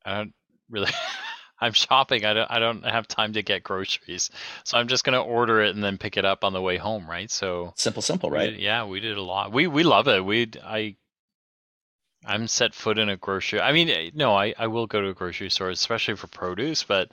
[0.04, 0.34] I don't
[0.70, 0.92] really
[1.60, 2.24] I'm shopping.
[2.24, 4.30] I don't I don't have time to get groceries.
[4.64, 6.76] So I'm just going to order it and then pick it up on the way
[6.76, 7.30] home, right?
[7.30, 8.50] So Simple, simple, right?
[8.52, 9.52] did- yeah, we did a lot.
[9.52, 10.24] We we love it.
[10.24, 10.96] We I
[12.26, 13.60] I'm set foot in a grocery.
[13.60, 16.82] I mean, eh, no, I I will go to a grocery store, especially for produce,
[16.84, 17.10] but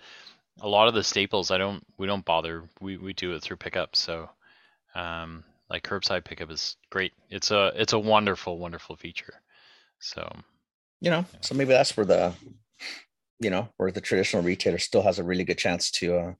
[0.61, 2.63] a lot of the staples I don't we don't bother.
[2.79, 3.95] We we do it through pickup.
[3.95, 4.29] So
[4.95, 7.13] um like curbside pickup is great.
[7.29, 9.33] It's a it's a wonderful wonderful feature.
[9.99, 10.29] So
[11.01, 12.33] You know, so maybe that's where the,
[13.39, 16.33] you know, where the traditional retailer still has a really good chance to uh,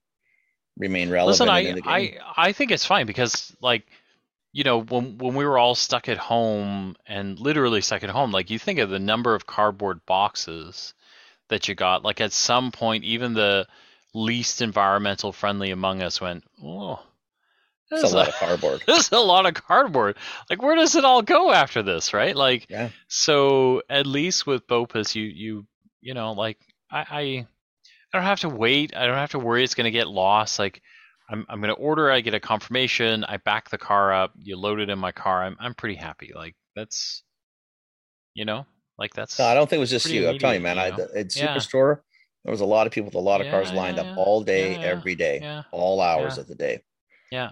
[0.78, 1.50] remain relevant.
[1.50, 1.80] Listen, I.
[1.84, 3.86] I I think it's fine because like
[4.52, 8.30] you know when when we were all stuck at home and literally stuck at home,
[8.30, 10.94] like you think of the number of cardboard boxes
[11.48, 12.02] that you got.
[12.02, 13.66] Like at some point, even the
[14.14, 17.00] least environmental friendly among us went, oh,
[17.90, 18.82] this a is lot of cardboard.
[18.86, 20.16] this is a lot of cardboard.
[20.48, 22.34] Like where does it all go after this, right?
[22.34, 22.90] Like Yeah.
[23.08, 25.66] so at least with BOPIS, you you
[26.00, 26.58] you know like
[26.90, 27.46] I I, I
[28.12, 28.96] don't have to wait.
[28.96, 30.58] I don't have to worry it's gonna get lost.
[30.58, 30.80] Like
[31.28, 32.10] I'm I'm gonna order.
[32.10, 33.24] I get a confirmation.
[33.24, 34.32] I back the car up.
[34.38, 35.42] You load it in my car.
[35.42, 36.32] I'm I'm pretty happy.
[36.34, 37.22] Like that's
[38.34, 38.66] you know
[38.98, 40.28] like that's No, I don't think it was just you.
[40.28, 40.78] I'm telling you, man.
[40.78, 41.20] immediate, I you know?
[41.20, 41.56] at Yeah.
[41.56, 42.00] Superstore,
[42.44, 44.22] there was a lot of people with a lot of cars lined yeah, up yeah.
[44.22, 44.86] all day, Yeah, yeah.
[44.86, 46.42] every day, yeah all hours Yeah.
[46.42, 46.82] of the day.
[47.30, 47.50] yeah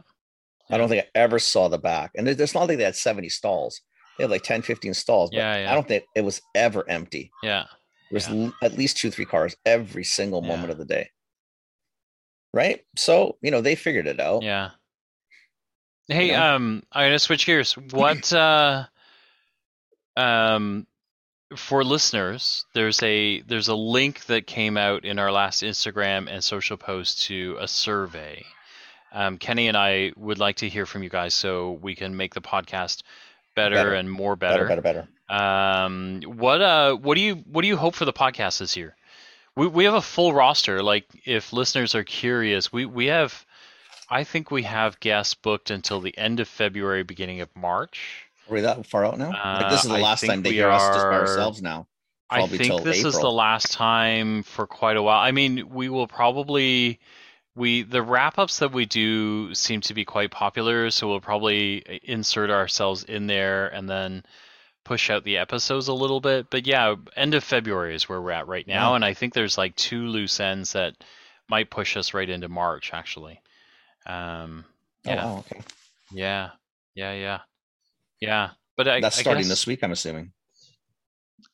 [0.70, 2.12] I don't think I ever saw the back.
[2.14, 3.80] And it- it's not like they had 70 stalls.
[4.16, 5.70] They had like 10, 15 stalls, but Yeah, yeah.
[5.70, 7.30] I don't think it was ever empty.
[7.42, 7.64] yeah
[8.10, 8.44] There was Yeah.
[8.46, 11.10] l- at least two, three cars every single moment of the day.
[12.54, 12.84] Right.
[12.96, 14.42] So, you know, they figured it out.
[14.42, 14.70] yeah.
[16.08, 16.42] Hey, know?
[16.56, 17.72] um, I'm gonna switch gears.
[17.74, 18.84] What uh,
[20.16, 20.86] um,
[21.56, 26.42] for listeners, there's a there's a link that came out in our last Instagram and
[26.42, 28.44] social post to a survey.
[29.12, 32.34] Um, Kenny and I would like to hear from you guys so we can make
[32.34, 33.02] the podcast
[33.54, 33.94] better, Better.
[33.94, 35.08] and more Better, better, better.
[35.28, 38.96] Um, what uh, what do you what do you hope for the podcast this year?
[39.54, 40.82] We we have a full roster.
[40.82, 43.44] Like, if listeners are curious, we we have,
[44.08, 48.26] I think we have guests booked until the end of February, beginning of March.
[48.48, 49.30] Are we that far out now?
[49.30, 51.62] like this is the Uh, last time they we hear us just by are- ourselves
[51.62, 51.86] now.
[52.30, 55.20] I think this is the last time for quite a while.
[55.20, 56.98] I mean, we will probably
[57.54, 62.00] we the wrap ups that we do seem to be quite popular, so we'll probably
[62.02, 64.24] insert ourselves in there and then
[64.84, 66.48] push out the episodes a little bit.
[66.50, 68.96] But yeah, end of February is where we're at right now, Yeah.
[68.96, 70.94] and I think there's like two loose ends that
[71.48, 73.40] might push us right into March actually.
[74.06, 74.64] Um,
[75.06, 75.60] Oh, yeah, wow, okay.
[76.12, 76.50] yeah,
[76.94, 77.40] yeah, yeah,
[78.22, 78.50] yeah.
[78.76, 80.32] But I, That's starting guess- this week, I'm assuming.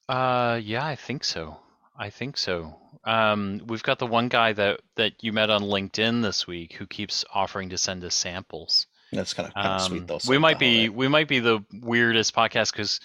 [0.09, 1.59] uh, yeah, I think so.
[1.99, 2.77] I think so.
[3.05, 6.87] Um, we've got the one guy that that you met on LinkedIn this week who
[6.87, 8.87] keeps offering to send us samples.
[9.13, 10.19] That's kind of, kind of Um, sweet though.
[10.19, 13.01] so we might be we might be the weirdest podcast because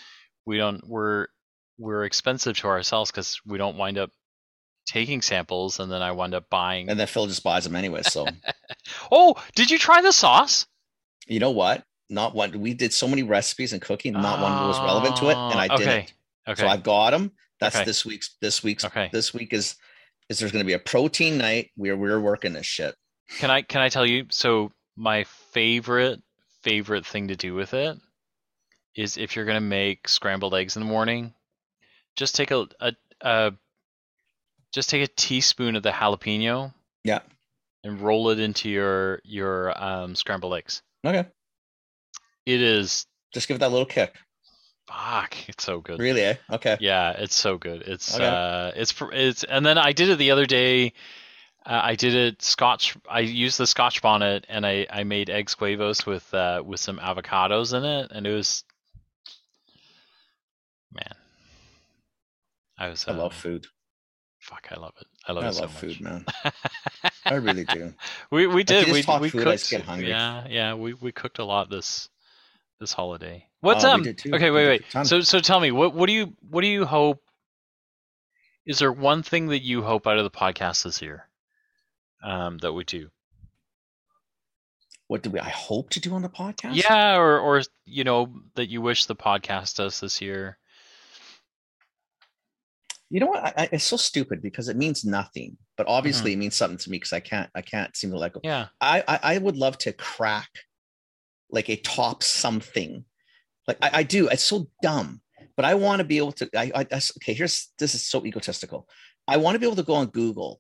[0.45, 1.27] we don't we're
[1.79, 4.11] we're expensive to ourselves because we don't wind up
[4.85, 6.89] taking samples, and then I wind up buying.
[6.89, 8.01] And then Phil just buys them anyway.
[8.03, 8.27] So
[9.11, 10.67] oh, did you try the sauce?
[11.25, 11.83] you know what?
[12.09, 12.59] Not one.
[12.59, 14.13] We did so many recipes and cooking.
[14.13, 15.89] Not one was relevant to it, and I Oh, didn't.
[15.89, 16.07] okay.
[16.47, 16.61] Okay.
[16.61, 17.31] So I've got them.
[17.59, 17.85] That's Okay.
[17.85, 18.35] this week's.
[18.41, 18.83] This week's.
[18.85, 19.09] Okay.
[19.11, 19.75] This week is.
[20.29, 21.71] Is there's going to be a protein night?
[21.75, 22.95] We're we're working this shit.
[23.39, 24.25] Can I can I tell you?
[24.29, 26.21] So my favorite
[26.61, 27.97] favorite thing to do with it
[28.95, 31.33] is if you're gonna make scrambled eggs in the morning,
[32.15, 33.53] just take a a, a
[34.73, 36.73] just take a teaspoon of the jalapeno.
[37.03, 37.19] Yeah.
[37.83, 40.81] And roll it into your your um, scrambled eggs.
[41.05, 41.27] Okay.
[42.45, 44.15] It is Just give it that little kick.
[44.87, 45.35] fuck.
[45.47, 45.99] It's so good.
[45.99, 46.21] Really?
[46.21, 46.35] Eh?
[46.51, 46.77] Okay.
[46.79, 47.81] Yeah, it's so good.
[47.83, 48.25] It's Okay.
[48.25, 50.93] uh, it's it's, and then I did it the other day.
[51.65, 52.97] Uh, I did it Scotch.
[53.09, 56.97] I used the Scotch bonnet, and I I made eggs huevos with uh with some
[56.99, 58.63] avocados in it, and it was
[60.91, 61.15] man.
[62.77, 63.05] I was.
[63.07, 63.67] I uh, love food.
[64.39, 65.07] Fuck, I love it.
[65.25, 65.79] I love I it so love much.
[65.79, 66.25] food, man.
[67.25, 67.93] I really do.
[68.29, 68.87] we we did.
[68.87, 69.71] We we food, I cooked.
[69.85, 70.09] hungry.
[70.09, 70.73] Yeah, yeah.
[70.73, 72.09] We we cooked a lot this
[72.79, 73.47] this holiday.
[73.61, 74.01] What's Oh, um?
[74.07, 75.05] Okay, wait, wait.
[75.07, 77.21] So so tell me, what what do you what do you hope?
[78.65, 81.27] Is there one thing that you hope out of the podcast this year?
[82.23, 83.09] Um, that we do.
[85.07, 85.39] What do we?
[85.39, 86.75] I hope to do on the podcast.
[86.75, 90.57] Yeah, or or you know that you wish the podcast does this year.
[93.09, 93.43] You know what?
[93.43, 96.39] I, I, it's so stupid because it means nothing, but obviously Mm-hmm.
[96.39, 97.49] it means something to me because I can't.
[97.53, 98.39] I can't seem to let go.
[98.43, 98.67] Yeah.
[98.81, 100.49] I, I I would love to crack
[101.53, 103.05] like a top something.
[103.67, 104.27] Like I, I do.
[104.27, 105.21] It's so dumb,
[105.55, 106.49] but I want to be able to.
[106.55, 107.33] I, I that's- okay.
[107.33, 108.89] Here's this is so egotistical.
[109.27, 110.59] I want to be able to go on Google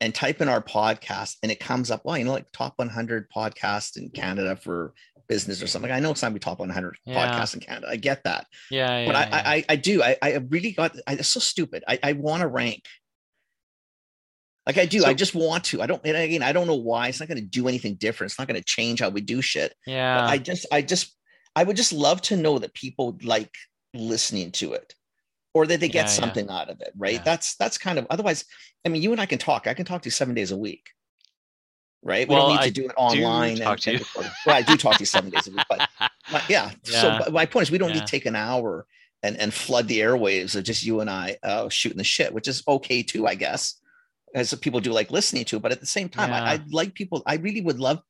[0.00, 2.02] and type in our podcast, and it comes up.
[2.04, 4.92] Well, you know, like top 100 podcast in Canada for
[5.28, 5.90] business or something.
[5.90, 7.16] I know it's not be top 100 Yeah.
[7.40, 7.88] podcasts in Canada.
[7.90, 9.06] I get that, Yeah, yeah.
[9.06, 9.42] but I, yeah.
[9.44, 10.02] I I I do.
[10.02, 10.94] I I really got.
[11.08, 11.82] I, it's so stupid.
[11.88, 12.84] I I want to rank.
[14.68, 15.82] Like I do, So- I just want to.
[15.82, 16.00] I don't.
[16.04, 17.08] And again, I don't know why.
[17.08, 18.30] It's not going to do anything different.
[18.30, 19.74] It's not going to change how we do shit.
[19.86, 20.20] yeah.
[20.20, 21.16] But I just, I just,
[21.56, 23.52] I would just love to know that people like
[23.94, 24.94] listening to it,
[25.54, 26.06] or that they get Yeah, yeah.
[26.06, 26.92] something out of it.
[26.96, 27.14] Right?
[27.14, 27.22] Yeah.
[27.24, 28.06] That's that's kind of.
[28.10, 28.44] Otherwise,
[28.84, 29.66] I mean, you and I can talk.
[29.66, 30.86] I can talk to you seven days a week.
[32.02, 32.28] Right?
[32.28, 33.56] We Well, don't need I to do it online.
[33.56, 33.98] talk and, to you.
[33.98, 34.30] record.
[34.46, 35.88] well, I do talk to you seven days a week, but
[36.32, 36.70] my- yeah.
[36.84, 37.94] So but my point is, we don't Yeah.
[37.96, 38.86] need to take an hour
[39.22, 42.46] and and flood the airwaves of just you and I uh, shooting the shit, which
[42.46, 43.74] is okay too, I guess,
[44.34, 45.58] as people do like listening to.
[45.60, 46.42] But at the same time, Yeah.
[46.42, 47.22] I, I'd like people.
[47.26, 48.00] I really would love.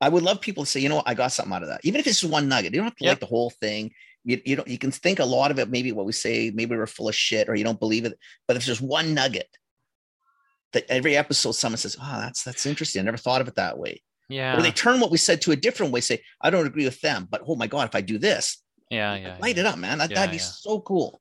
[0.00, 1.80] I would love people to say, you know, what, I got something out of that,
[1.82, 2.72] even if it's just one nugget.
[2.72, 3.12] You don't have to Yep.
[3.12, 3.92] like the whole thing.
[4.24, 4.68] You, you don't.
[4.68, 5.70] You can think a lot of it.
[5.70, 8.18] Maybe what we say, maybe we're full of shit, or you don't believe it.
[8.46, 9.48] But if there's one nugget
[10.72, 13.00] that every episode someone says, "Oh, that's that's interesting.
[13.00, 14.56] I never thought of it that way." yeah.
[14.58, 17.00] Or they turn what we said to a different way, say, "I don't agree with
[17.00, 18.58] them, but oh my god, if I do this,
[18.90, 19.36] yeah, yeah.
[19.40, 19.62] light yeah.
[19.62, 19.98] it up, man.
[19.98, 20.42] That, Yeah, that'd be yeah.
[20.42, 21.20] so cool."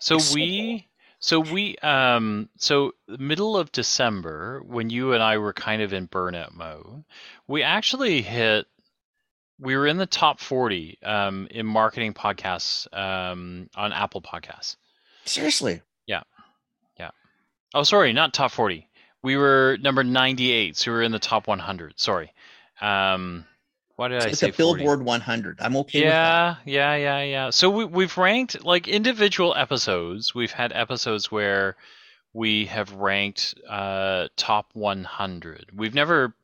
[0.00, 5.38] So It's so we so we um so middle of December when you and I
[5.38, 7.04] were kind of in burnout mode,
[7.46, 8.66] we actually hit
[9.58, 14.76] we were in the top 40 um in marketing podcasts um on Apple Podcasts.
[15.24, 16.22] Seriously, Yeah.
[16.98, 17.10] Yeah.
[17.74, 18.88] Oh sorry, not top 40.
[19.22, 21.98] We were number 98, so we were in the top 100.
[21.98, 22.32] Sorry.
[22.80, 23.44] Um
[23.96, 24.82] why did I it's say a 40?
[24.82, 25.58] Billboard 100.
[25.60, 26.58] I'm okay with that.
[26.64, 27.50] Yeah, yeah, yeah, yeah.
[27.50, 30.34] So we we've ranked like individual episodes.
[30.34, 31.76] We've had episodes where
[32.34, 35.70] we have ranked uh, top 100.
[35.74, 36.34] We've never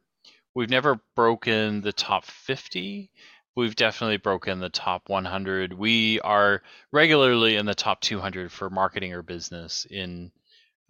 [0.55, 3.11] we've never broken the top 50.
[3.55, 5.75] We've definitely broken the top 100.
[5.75, 10.33] We are regularly in the top 200 for marketing or business in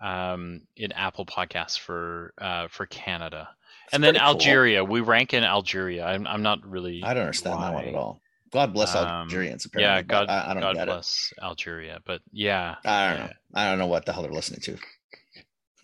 [0.01, 3.49] um, in Apple Podcasts for uh, for Canada.
[3.93, 4.29] And then pretty cool.
[4.35, 6.05] Algeria, we rank in Algeria.
[6.07, 8.21] I'm I'm not really I don't understand that one at all.
[8.53, 9.65] God bless Um, Algerians.
[9.65, 12.77] Apparently, Yeah, God, I, I don't God get bless Algeria, but yeah.
[12.85, 13.27] I don't yeah.
[13.27, 13.33] know.
[13.55, 14.77] I don't know what the hell they're listening to.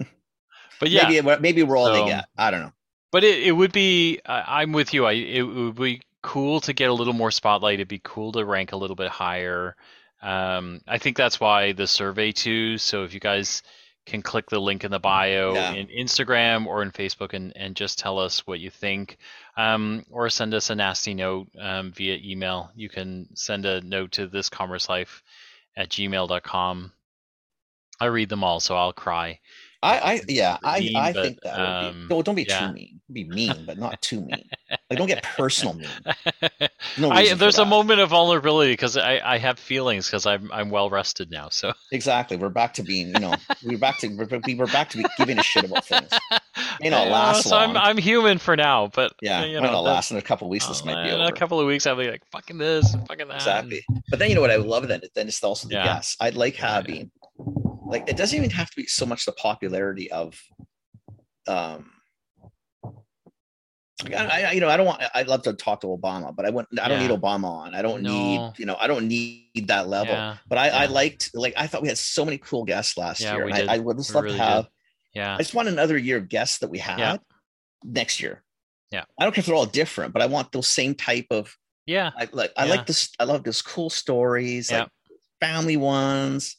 [0.80, 2.26] but yeah, maybe maybe we're all So- they get.
[2.36, 2.72] I don't know.
[3.10, 4.20] but it, it would be.
[4.26, 5.06] I I'm with you.
[5.06, 7.74] I it would be cool to get a little more spotlight.
[7.74, 9.76] It'd be cool to rank a little bit higher.
[10.20, 12.76] Um, I think that's why the survey too.
[12.78, 13.62] So if you guys
[14.08, 15.72] can click the link in the bio Yeah.
[15.72, 19.18] in Instagram or in Facebook and, and just tell us what you think,
[19.56, 22.70] um, or send us a nasty note um, via email.
[22.74, 25.22] You can send a note to this commerce life
[25.76, 26.92] at gmail.com.
[28.00, 29.40] I read them all, so I'll cry.
[29.82, 32.14] I, I yeah, I, mean, I but, think that would um, be.
[32.14, 32.66] No, don't be yeah.
[32.66, 33.00] too mean.
[33.12, 34.48] Be mean, but not too mean.
[34.90, 35.74] Like, don't get personal.
[35.74, 35.88] mean.
[36.96, 40.70] No I, there's a moment of vulnerability because I, I have feelings because I'm I'm
[40.70, 41.48] well rested now.
[41.48, 42.36] So Exactly.
[42.36, 45.04] We're back to being, you know, we're back to we're, we were back to be
[45.16, 46.08] giving a shit about things.
[46.80, 47.76] May not last so I'm.
[47.76, 50.50] I'm human for now, but Yeah, you might know, not last in a couple of
[50.50, 50.66] weeks.
[50.66, 51.22] This oh, might be over.
[51.22, 51.86] in a couple of weeks.
[51.86, 53.36] I'll be like fucking this, fucking that.
[53.36, 53.84] exactly.
[54.10, 55.02] But then you know what I love then?
[55.14, 55.84] Then it's also the Yeah.
[55.84, 56.16] guests.
[56.20, 57.10] I'd like having
[57.88, 60.40] like it doesn't even have to be so much the popularity of
[61.48, 61.90] um
[64.16, 66.50] I, I you know I don't want I'd love to talk to Obama, but I
[66.50, 67.08] wouldn't I don't Yeah.
[67.08, 67.74] need Obama on.
[67.74, 68.12] I don't No.
[68.12, 70.14] need you know I don't need that level.
[70.14, 73.20] Yeah, But I, I liked like I thought we had so many cool guests last
[73.20, 73.50] Yeah, year.
[73.50, 73.68] did.
[73.68, 74.68] I, I would just love really to have
[75.14, 77.16] yeah, I just want another year of guests that we had Yeah.
[77.82, 78.44] next year.
[78.92, 79.04] Yeah.
[79.18, 82.12] I don't care if they're all different, but I want those same type of yeah.
[82.16, 82.70] I like I Yeah.
[82.70, 84.82] like this I love those cool stories, Yeah.
[84.82, 84.90] like
[85.40, 86.56] family ones.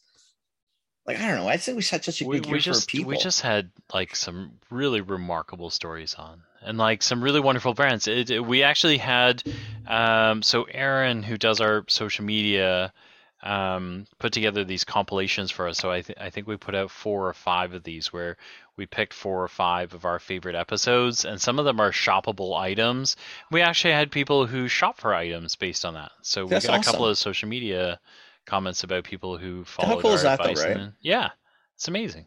[1.09, 1.47] Like I don't know.
[1.47, 3.09] I think we had such a we, good year we for just people.
[3.09, 8.07] we just had like some really remarkable stories on and like some really wonderful brands
[8.07, 9.41] it, it- we actually had
[9.87, 12.93] um, so aaron who does our social media
[13.41, 16.91] um, put together these compilations for us so I, th- I think we put out
[16.91, 18.37] four or five of these where
[18.75, 22.55] we picked four or five of our favorite episodes and some of them are shoppable
[22.55, 23.15] items
[23.49, 26.81] we actually had people who shop for items based on that so we That's got
[26.81, 27.99] a couple of social media
[28.49, 30.77] comments about people who followed cool our that, advice and right?
[30.77, 31.29] then- yeah
[31.75, 32.25] it's amazing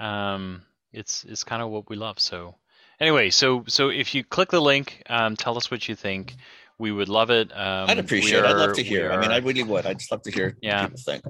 [0.00, 0.62] um,
[0.92, 2.18] it's it's kind of what we love.
[2.18, 2.56] So
[3.00, 6.34] anyway, so so if you click the link, um, tell us what you think.
[6.78, 7.52] We would love it.
[7.52, 8.44] Um, I'd appreciate it.
[8.44, 9.12] I'd love to hear.
[9.12, 9.86] I mean, I really would.
[9.86, 10.82] I'd just love to hear Yeah.
[10.82, 11.24] what people think.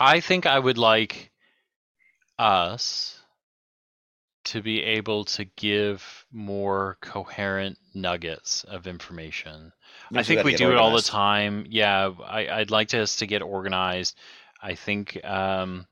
[0.00, 1.30] I think I would like
[2.38, 3.20] us
[4.44, 9.72] to be able to give more coherent nuggets of information.
[10.14, 11.66] I think we do it all the time.
[11.68, 14.16] Yeah, I, I'd like us to get organized.
[14.62, 15.86] I think um,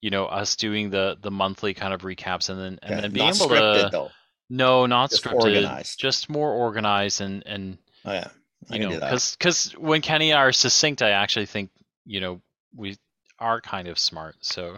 [0.00, 3.12] you know us doing the the monthly kind of recaps and then and Yeah, then
[3.12, 4.10] being not able scripted to though.
[4.50, 5.98] no, not Just scripted, organized.
[5.98, 8.28] just more organized and and Oh yeah,
[8.70, 11.70] I you know because because when Kenny and I are succinct, I actually think
[12.06, 12.40] you know
[12.74, 12.96] we
[13.38, 14.36] are kind of smart.
[14.40, 14.76] So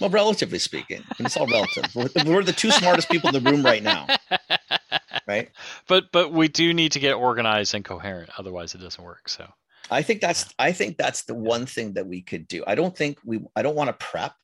[0.00, 1.94] Well, relatively speaking, and it's all relative.
[1.94, 4.06] We're, we're the two smartest people in the room right now,
[5.26, 5.50] right?
[5.88, 9.28] but but we do need to get organized and coherent, otherwise it doesn't work.
[9.28, 9.46] So
[9.90, 12.64] I think that's I think that's the one thing that we could do.
[12.66, 14.34] I don't think we I don't want to prep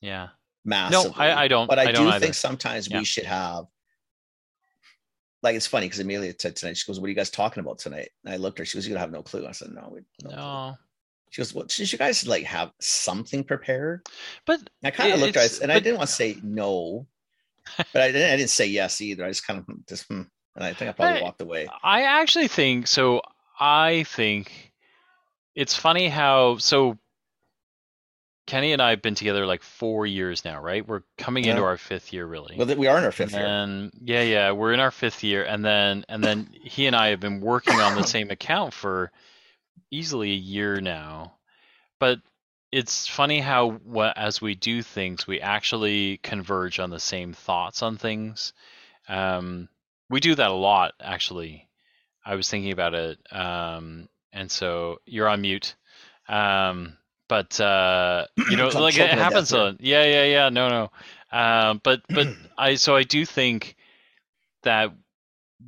[0.00, 0.28] yeah,
[0.64, 1.12] massively.
[1.16, 2.20] I- I don't- But I, I don't do either.
[2.26, 2.98] think sometimes Yeah.
[2.98, 3.64] we should have.
[5.42, 7.78] Like it's funny because Amelia said tonight, she goes, "What are you guys talking about
[7.78, 8.64] tonight?" And I looked at her.
[8.64, 10.78] She goes, "You have no clue." I said, "No, we no." no,
[11.30, 14.04] She goes, "Well, should you guys like have something prepared?"
[14.46, 17.06] but And I kind of looked at it, and I didn't want to say no,
[17.92, 18.30] but I didn't.
[18.32, 19.24] I didn't say yes either.
[19.24, 20.22] I just kind of just, hmm,
[20.56, 21.68] and I think I probably Hey, walked away.
[21.82, 23.22] I actually think so.
[23.60, 24.72] I think
[25.54, 26.98] it's funny how so
[28.46, 30.86] Kenny and I have been together like four years now, right?
[30.86, 32.56] We're coming into our fifth year, really.
[32.56, 33.44] Well, we are in our fifth year.
[33.44, 37.08] and yeah, yeah, we're in our fifth year, and then and then he and I
[37.08, 39.12] have been working on the same account for
[39.90, 41.34] easily a year now.
[42.00, 42.20] But
[42.70, 43.80] it's funny how
[44.16, 48.52] as we do things, we actually converge on the same thoughts on things.
[49.08, 49.68] Um,
[50.10, 51.68] we do that a lot, actually.
[52.24, 55.74] I was thinking about it, um, and so you're on mute.
[56.28, 59.52] Um, but uh, you know, like it choking to death happens.
[59.52, 60.48] On, yeah, yeah, yeah.
[60.50, 60.90] No, no.
[61.32, 62.28] Um, but but
[62.58, 63.76] I so I do think
[64.62, 64.92] that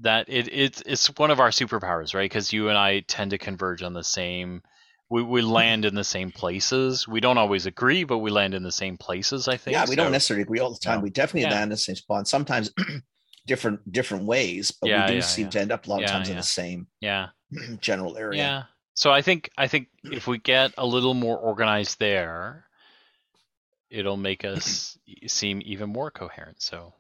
[0.03, 2.31] that it it's it's one of our superpowers, right?
[2.31, 4.63] Because you and I tend to converge on the same.
[5.11, 7.09] We we land in the same places.
[7.09, 9.49] We don't always agree, but we land in the same places.
[9.49, 9.73] I think.
[9.75, 10.99] yeah, we so- don't necessarily agree all the time.
[10.99, 11.03] No.
[11.03, 11.55] We definitely Yeah.
[11.57, 12.29] land in the same spot.
[12.29, 12.73] Sometimes
[13.47, 15.51] different different ways, but Yeah, we do yeah, seem yeah.
[15.51, 17.29] to end up a lot of Yeah, times in the same Yeah.
[17.81, 18.39] general area.
[18.39, 18.63] Yeah.
[18.95, 22.67] So I think I think if we get a little more organized there,
[23.91, 24.97] it'll make us
[25.27, 26.63] seem even more coherent.
[26.63, 26.95] So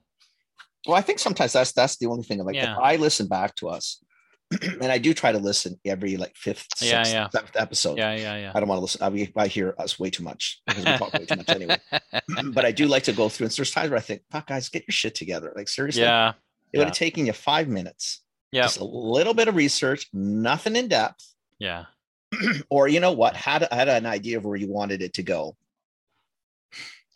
[0.87, 2.43] Well, I think sometimes that's that's the only thing.
[2.45, 4.03] Like if I listen back to us,
[4.63, 7.29] and I do try to listen every like fifth, sixth, yeah.
[7.31, 7.99] seventh episode.
[7.99, 8.53] yeah, yeah, yeah.
[8.55, 9.03] I don't want to listen.
[9.03, 11.77] I, mean, I hear us way too much because we talk way too much anyway.
[12.53, 13.47] But I do like to go through.
[13.47, 16.31] And there's times where I think, "Fuck, guys, get your shit together." Like seriously, yeah,
[16.73, 16.87] it would yeah.
[16.87, 21.35] have taken you five minutes, yeah, just a little bit of research, nothing in depth,
[21.59, 21.85] yeah,
[22.71, 25.57] or you know what, had had an idea of where you wanted it to go.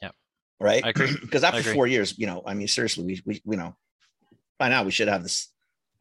[0.02, 0.10] Yeah.
[0.60, 0.84] Right.
[0.84, 1.16] I agree.
[1.20, 3.76] because after four years, you know, I mean, seriously, we we you know,
[4.58, 5.48] by now we should have this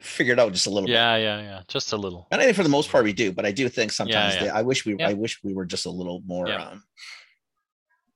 [0.04, 0.94] figured out just a little bit.
[0.94, 1.62] yeah, yeah, yeah.
[1.68, 2.28] Just a little.
[2.32, 4.44] And I think for the most part we do, but I do think sometimes yeah.
[4.44, 5.10] they, I wish we Yeah.
[5.10, 6.64] I wish we were just a little more Yeah.
[6.68, 6.84] um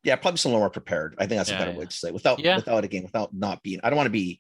[0.04, 1.16] yeah, probably just a little more prepared.
[1.18, 1.78] I think that's Yeah, a better yeah.
[1.80, 2.56] way to say without Yeah.
[2.58, 4.40] without again without not being I don't want to be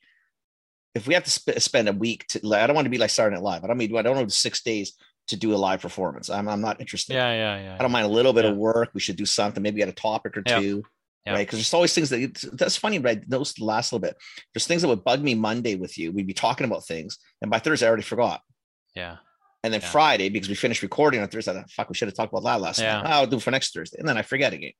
[0.95, 2.97] if we have to sp- spend a week to like, I don't want to be
[2.97, 3.63] like starting it live.
[3.63, 4.93] I don't mean I don't know six days
[5.27, 6.29] to do a live performance.
[6.29, 7.13] I'm I'm not interested.
[7.13, 7.75] Yeah, yeah, yeah.
[7.75, 8.51] I don't mind a little bit Yeah.
[8.51, 8.91] of work.
[8.93, 10.59] We should do something, maybe get a topic or Yeah.
[10.59, 10.83] two.
[11.27, 11.33] Yeah.
[11.33, 11.45] right?
[11.47, 13.21] Because there's always things that that's funny, right?
[13.29, 14.17] Those last little bit.
[14.53, 16.11] There's things that would bug me Monday with you.
[16.11, 18.41] We'd be talking about things, and by Thursday I already forgot.
[18.95, 19.17] Yeah.
[19.63, 19.89] And then Yeah.
[19.89, 22.43] Friday, because we finished recording on Thursday, I thought, fuck, we should have talked about
[22.45, 23.01] that last Yeah.
[23.01, 23.05] night.
[23.07, 24.71] Oh, I'll do it for next Thursday, and then I forget again.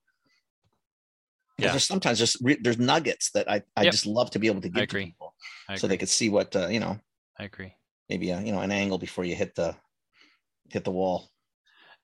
[1.58, 1.72] Yeah.
[1.72, 3.92] There's sometimes just re- there's nuggets that I, I Yep.
[3.92, 5.06] just love to be able to give to agree.
[5.08, 5.34] people,
[5.68, 7.00] I so they could see what uh, you know,
[7.38, 7.74] I agree.
[8.10, 9.76] maybe uh, you know an angle before you hit the
[10.70, 11.30] hit the wall.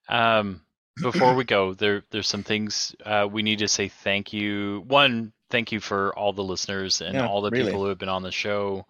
[0.10, 0.66] Um,
[1.02, 4.84] before we go, there there's some things uh, we need to say thank you.
[4.88, 7.64] One, thank you for all the listeners and Yeah, all the really.
[7.66, 8.86] people who have been on the show.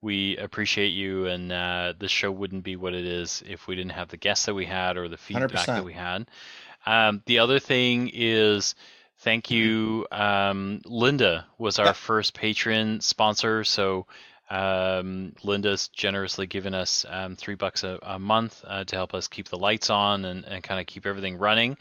[0.00, 3.92] We appreciate you, and uh, the show wouldn't be what it is if we didn't
[3.92, 5.74] have the guests that we had or the feedback 100%.
[5.74, 6.26] that we had.
[6.86, 8.74] Um, the other thing is
[9.18, 10.06] thank you.
[10.10, 11.96] Um, Linda was our Yep.
[11.96, 14.06] first Patreon sponsor, so
[14.52, 19.26] um, Linda's generously given us um, three bucks a, a month uh, to help us
[19.26, 21.78] keep the lights on and, and kind of keep everything running.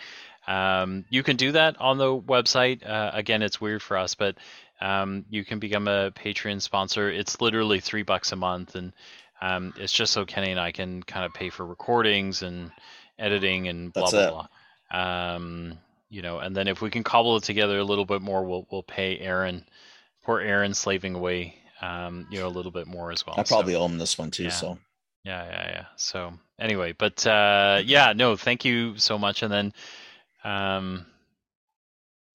[0.47, 2.87] Um, you can do that on the website.
[2.87, 4.37] Uh, again, it's weird for us, but
[4.79, 7.11] um, you can become a Patreon sponsor.
[7.11, 8.93] It's literally three bucks a month, and
[9.41, 12.71] um, it's just so Kenny and I can kind of pay for recordings and
[13.19, 14.47] editing and blah That's blah
[14.91, 15.33] blah.
[15.35, 15.77] Um,
[16.09, 18.65] you know, and then if we can cobble it together a little bit more, we'll
[18.71, 19.65] we'll pay Aaron.
[20.23, 23.35] Poor Aaron slaving away, um, you know, a little bit more as well.
[23.37, 24.43] I probably owe them this one too.
[24.43, 24.49] yeah.
[24.49, 24.77] So
[25.23, 25.85] yeah, yeah, yeah.
[25.97, 29.43] So anyway, but uh, yeah, no, thank you so much.
[29.43, 29.73] And then,
[30.43, 31.05] um,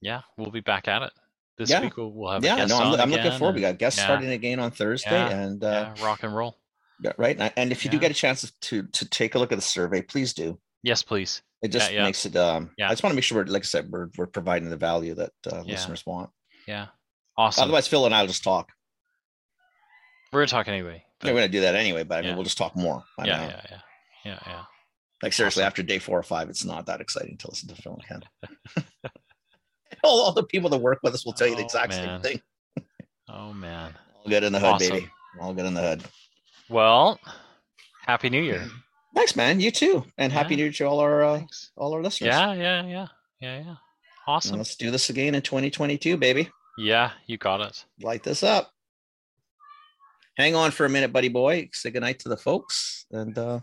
[0.00, 1.12] yeah, we'll be back at it
[1.58, 1.80] this Yeah.
[1.82, 1.96] week.
[1.96, 3.54] We'll, we'll have a yeah, no, I'm, I'm looking forward.
[3.56, 4.04] We got guests yeah.
[4.06, 6.56] starting again on Thursday, and uh, rock and roll.
[7.02, 7.36] yeah, right.
[7.38, 9.62] And, and if you do get a chance to to take a look at the
[9.62, 10.58] survey, please do.
[10.82, 11.42] Yes, please.
[11.62, 12.36] It just makes it.
[12.36, 12.86] Um, Yeah.
[12.86, 15.14] I just want to make sure, we're, like I said, we're we're providing the value
[15.14, 16.30] that uh, listeners want.
[16.68, 16.86] Yeah,
[17.36, 17.64] awesome.
[17.64, 18.70] Otherwise, Phil and I will just talk.
[20.32, 21.04] We're gonna talk anyway.
[21.22, 22.34] Yeah, we're gonna do that anyway, but I mean, Yeah.
[22.36, 23.04] we'll just talk more.
[23.18, 23.78] Yeah, yeah, yeah,
[24.24, 24.62] yeah, yeah.
[25.22, 25.66] Like seriously, Awesome.
[25.68, 28.82] after day four or five, it's not that exciting to listen to Phil and Ken.
[30.04, 32.22] all, all the people that work with us will tell you the Oh, exact man.
[32.22, 32.40] same
[32.76, 32.84] thing.
[33.28, 33.94] Oh man.
[34.16, 34.90] All good in the hood, Awesome.
[34.94, 35.10] baby.
[35.40, 36.04] All good in the hood.
[36.68, 37.18] Well,
[38.06, 38.68] happy New Year.
[39.14, 39.60] Thanks, man.
[39.60, 40.56] You too, and happy.
[40.56, 41.42] New Year to all our uh,
[41.76, 42.28] all our listeners.
[42.34, 43.06] Yeah, yeah, yeah,
[43.40, 43.68] yeah, yeah.
[43.68, 43.76] And
[44.26, 44.58] Awesome.
[44.58, 46.50] let's do this again in 2022, baby.
[46.76, 47.84] Yeah, you got it.
[48.02, 48.72] Light this up.
[50.36, 51.70] Hang on for a minute, buddy boy.
[51.72, 53.60] Say goodnight to the folks, and uh,